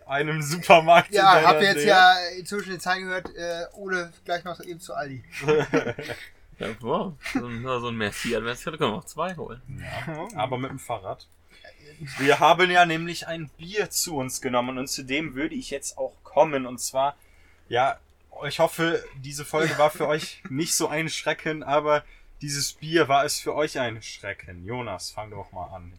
[0.08, 1.10] einem Supermarkt.
[1.10, 1.88] in Ja, deiner hab jetzt Nähe.
[1.88, 5.24] ja inzwischen den Zeit gehört, äh, Ole gleich noch eben zu Aldi.
[6.60, 7.14] Ja, wow.
[7.34, 9.62] So, ein- so ein Merci Adventskalender können wir auch zwei holen.
[10.08, 11.28] Ja, aber mit dem Fahrrad.
[12.18, 15.98] Wir haben ja nämlich ein Bier zu uns genommen und zu dem würde ich jetzt
[15.98, 16.66] auch kommen.
[16.66, 17.16] Und zwar,
[17.70, 18.00] ja,
[18.48, 22.04] ich hoffe, diese Folge war für euch nicht so ein Schrecken, aber
[22.42, 24.66] dieses Bier war es für euch ein Schrecken.
[24.66, 25.94] Jonas, fang doch mal an.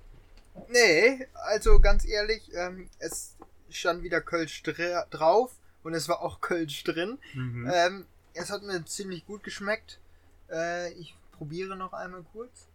[0.68, 3.34] Nee, also ganz ehrlich, ähm, es
[3.70, 7.18] stand wieder Kölsch dr- drauf und es war auch Kölsch drin.
[7.32, 7.70] Mhm.
[7.74, 9.99] Ähm, es hat mir ziemlich gut geschmeckt.
[10.51, 12.68] Äh, ich probiere noch einmal kurz.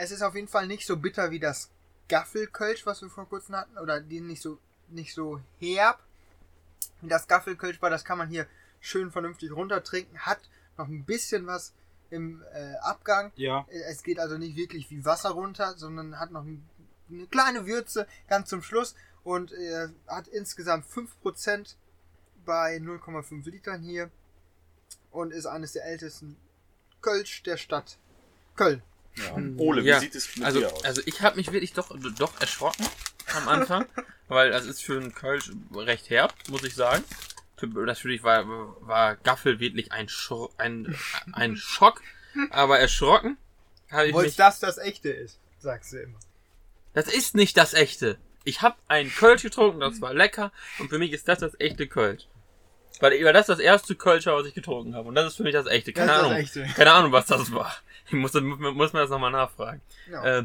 [0.00, 1.70] Es ist auf jeden Fall nicht so bitter wie das
[2.08, 5.98] Gaffelkölsch, was wir vor kurzem hatten, oder die nicht so nicht so herb.
[7.00, 8.46] Wie das Gaffelkölsch war, das kann man hier
[8.80, 10.16] schön vernünftig runtertrinken.
[10.20, 10.38] Hat
[10.76, 11.74] noch ein bisschen was
[12.10, 13.32] im äh, Abgang.
[13.34, 16.64] Ja, Es geht also nicht wirklich wie Wasser runter, sondern hat noch ein-
[17.10, 18.94] eine kleine Würze ganz zum Schluss
[19.24, 21.74] und äh, hat insgesamt 5%
[22.44, 24.10] bei 0,5 Litern hier
[25.10, 26.36] und ist eines der ältesten
[27.02, 27.98] Kölsch der Stadt
[28.56, 28.82] Köln.
[29.58, 30.84] Ole, wie Ja, sieht es mit Also, dir aus?
[30.84, 32.86] also ich habe mich wirklich doch, doch erschrocken
[33.36, 33.86] am Anfang,
[34.28, 37.04] weil das ist für einen Kölsch recht herb, muss ich sagen.
[37.60, 38.46] Natürlich war,
[38.86, 40.94] war Gaffel wirklich ein, Schro ein,
[41.32, 42.02] ein Schock,
[42.50, 43.36] aber erschrocken
[43.90, 44.36] habe ich Obwohl mich.
[44.36, 46.18] das das echte ist, sagst du immer.
[46.94, 48.18] Das ist nicht das echte.
[48.44, 51.86] Ich habe einen Kölsch getrunken, das war lecker und für mich ist das das echte
[51.88, 52.26] Kölsch.
[53.00, 55.42] Weil, weil das das erste Kölsch war, was ich getrunken habe und das ist für
[55.42, 55.92] mich das echte.
[55.92, 56.38] Keine Das ist das Ahnung.
[56.38, 56.74] echte.
[56.76, 57.74] Keine Ahnung, was das war.
[58.08, 59.80] Ich muss, muss man das nochmal nachfragen.
[60.10, 60.40] Ja.
[60.40, 60.44] Äh,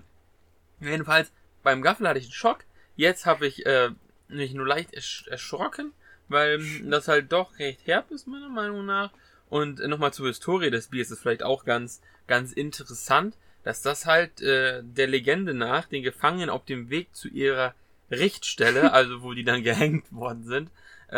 [0.80, 1.32] jedenfalls,
[1.64, 2.60] beim Gaffel hatte ich einen Schock.
[2.96, 3.90] Jetzt habe ich äh,
[4.28, 5.94] mich nur leicht ersch erschrocken,
[6.28, 9.12] weil das halt doch recht herb ist, meiner Meinung nach.
[9.50, 14.06] Und äh, nochmal zur Historie des Biers ist vielleicht auch ganz, ganz interessant, dass das
[14.06, 17.74] halt äh, der Legende nach den Gefangenen auf dem Weg zu ihrer
[18.12, 20.70] Richtstelle, also wo die dann gehängt worden sind,
[21.10, 21.18] äh,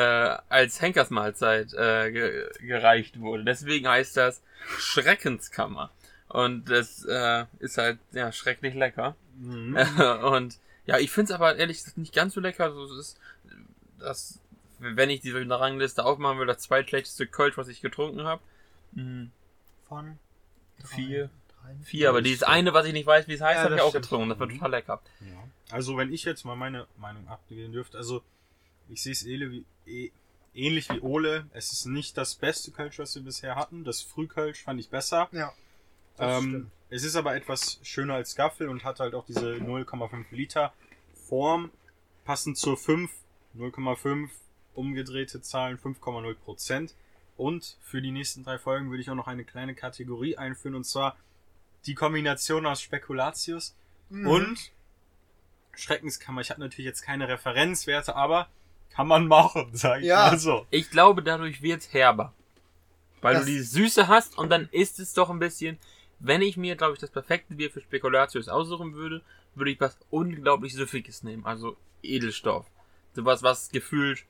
[0.49, 3.43] als Henkersmahlzeit äh, ge gereicht wurde.
[3.45, 4.43] Deswegen heißt das
[4.77, 5.91] Schreckenskammer.
[6.27, 9.15] Und das äh, ist halt ja schrecklich lecker.
[9.37, 9.75] Mhm.
[10.23, 12.65] und ja, ich finde es aber ehrlich gesagt nicht ganz so lecker.
[12.65, 13.19] Also, es ist
[13.99, 14.39] das,
[14.79, 18.41] wenn ich diese Rangliste aufmachen will, das zweitschlechteste Kölsch, was ich getrunken habe.
[18.93, 19.31] Mhm.
[19.87, 20.17] Von
[20.83, 21.29] Vier.
[21.61, 23.81] drei, Vier, aber dieses eine, was ich nicht weiß, wie es heißt, Ja, habe ich
[23.81, 24.29] auch getrunken.
[24.29, 25.01] Das war total lecker.
[25.21, 25.47] Ja.
[25.71, 28.21] Also wenn ich jetzt mal meine Meinung abgeben dürfte, also
[28.89, 30.11] ich sehe es ähnlich wie, eh-
[30.53, 31.45] ähnlich wie Ole.
[31.53, 33.83] Es ist nicht das beste Kölsch, was wir bisher hatten.
[33.83, 35.27] Das Frühkölsch fand ich besser.
[35.31, 35.53] Ja.
[36.19, 40.73] Ähm, es ist aber etwas schöner als Gaffel und hat halt auch diese 0,5 Liter
[41.27, 41.71] Form.
[42.23, 43.11] Passend zur 5,
[43.57, 44.29] 0,5
[44.73, 46.95] umgedrehte Zahlen 5,0 Prozent.
[47.37, 50.85] Und für die nächsten drei Folgen würde ich auch noch eine kleine Kategorie einführen und
[50.85, 51.17] zwar
[51.85, 53.75] die Kombination aus Spekulatius
[54.09, 54.27] Mhm.
[54.27, 54.71] und
[55.75, 56.41] Schreckenskammer.
[56.41, 58.47] Ich habe natürlich jetzt keine Referenzwerte, aber
[58.91, 60.27] kann man machen, sag ich Ja.
[60.29, 60.65] mal so.
[60.69, 62.33] Ich glaube, dadurch wird's herber.
[63.21, 65.77] Weil Das- du die Süße hast und dann ist es doch ein bisschen,
[66.19, 69.21] wenn ich mir, glaube ich, das perfekte Bier für Spekulatius aussuchen würde,
[69.55, 71.45] würde ich was unglaublich Süffiges nehmen.
[71.45, 72.65] Also Edelstoff.
[73.13, 74.25] Sowas, was gefühlt,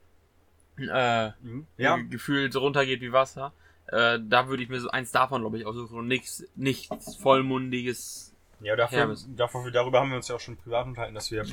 [0.77, 1.31] äh,
[1.77, 3.53] Ja, gefühlt runtergeht wie Wasser.
[3.87, 8.33] Äh, da würde ich mir so eins davon, glaube ich, aussuchen und nichts, nichts vollmundiges.
[8.61, 11.45] ja dafür, dafür, darüber haben wir uns ja auch schon privat unterhalten, dass wir,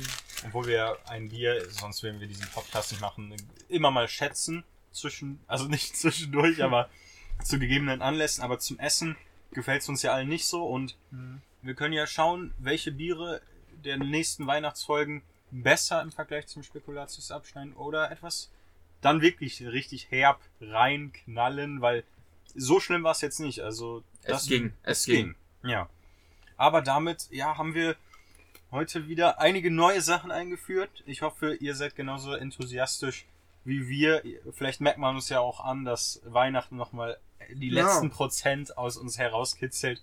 [0.45, 3.35] obwohl wir ein Bier, sonst würden wir diesen Podcast nicht machen,
[3.69, 4.63] immer mal schätzen.
[4.91, 6.89] Zwischen, also nicht zwischendurch, aber
[7.43, 8.43] zu gegebenen Anlässen.
[8.43, 9.15] Aber zum Essen
[9.53, 10.65] gefällt es uns ja allen nicht so.
[10.65, 10.95] Und
[11.61, 13.41] wir können ja schauen, welche Biere
[13.83, 18.49] der nächsten Weihnachtsfolgen besser im Vergleich zum Spekulatius abschneiden oder etwas
[19.01, 22.03] dann wirklich richtig herb reinknallen, weil
[22.55, 23.59] so schlimm war es jetzt nicht.
[23.61, 25.35] Also Es ging, es es ging.
[25.61, 25.71] ging.
[25.71, 25.89] Ja.
[26.57, 27.95] Aber damit, ja, haben wir
[28.71, 31.03] heute wieder einige neue Sachen eingeführt.
[31.05, 33.25] Ich hoffe, ihr seid genauso enthusiastisch
[33.65, 34.21] wie wir.
[34.51, 37.17] Vielleicht merkt man uns ja auch an, dass Weihnachten nochmal
[37.53, 37.83] die Ja.
[37.85, 40.01] letzten Prozent aus uns herauskitzelt.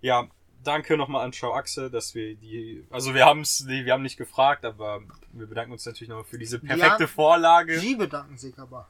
[0.00, 0.28] Ja,
[0.62, 4.02] danke nochmal an Schau Achse, dass wir die, also wir haben es, nee, wir haben
[4.02, 5.00] nicht gefragt, aber
[5.32, 7.06] wir bedanken uns natürlich nochmal für diese perfekte Ja.
[7.08, 7.78] Vorlage.
[7.78, 8.88] Sie bedanken sich aber.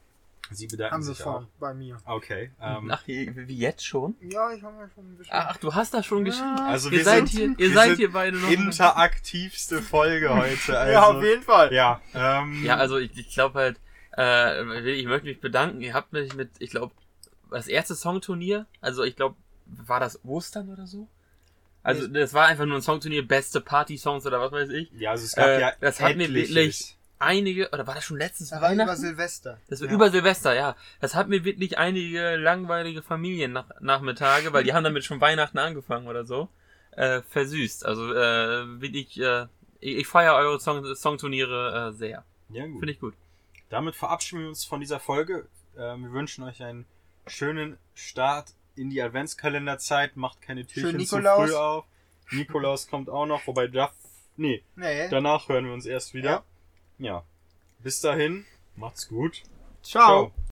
[0.49, 1.59] Sie bedanken Haben wir sich vor auch.
[1.59, 1.97] bei mir.
[2.05, 2.51] Okay.
[2.61, 4.15] Ähm, Ach, wie, jetzt schon?
[4.21, 5.33] Ja, ich habe ja schon ein bisschen.
[5.35, 6.57] Ach, du hast das schon geschrieben.
[6.59, 8.49] also ihr wir seid sind, hier, ihr wir seid sind hier beide noch.
[8.49, 10.77] interaktivste Folge heute.
[10.79, 11.73] Also, ja, auf jeden Fall.
[11.73, 13.79] Ja, ähm, Ja, also ich, ich glaube halt,
[14.17, 15.81] äh, ich möchte mich bedanken.
[15.81, 16.93] Ihr habt mich mit, ich glaube,
[17.51, 21.07] das erste Songturnier, also ich glaube, war das Ostern oder so?
[21.83, 24.91] Also das war einfach nur ein Songturnier, beste Party-Songs oder was weiß ich.
[24.91, 28.17] ja, also es gab Äh, ja das hat mir wirklich- Einige, oder war das schon
[28.17, 28.95] letztes Da war über?
[28.95, 29.57] Silvester.
[29.69, 29.93] Das war Ja.
[29.95, 30.75] über Silvester, ja.
[31.01, 36.25] Das hat mir wirklich einige langweilige Familien-Nachmittage, weil die haben damit schon Weihnachten angefangen oder
[36.25, 36.47] so,
[36.91, 37.85] äh, versüßt.
[37.87, 39.47] Also äh, wirklich, äh,
[39.79, 42.23] ich, ich feiere eure Song Songturniere äh, sehr.
[42.49, 42.79] Ja, gut.
[42.79, 43.15] Finde ich gut.
[43.69, 45.47] Damit verabschieden wir uns von dieser Folge.
[45.77, 46.85] Ähm, wir wünschen euch einen
[47.27, 50.15] schönen Start in die Adventskalenderzeit.
[50.15, 51.85] Macht keine Türchen zu früh auf.
[52.31, 53.91] Nikolaus kommt auch noch, wobei da,
[54.35, 55.07] nee, Nee.
[55.09, 56.43] danach hören wir uns erst wieder.
[56.97, 57.05] Ja.
[57.05, 57.23] ja.
[57.79, 58.45] Bis dahin,
[58.75, 59.43] macht's gut.
[59.81, 60.31] Ciao.
[60.31, 60.46] Ciao.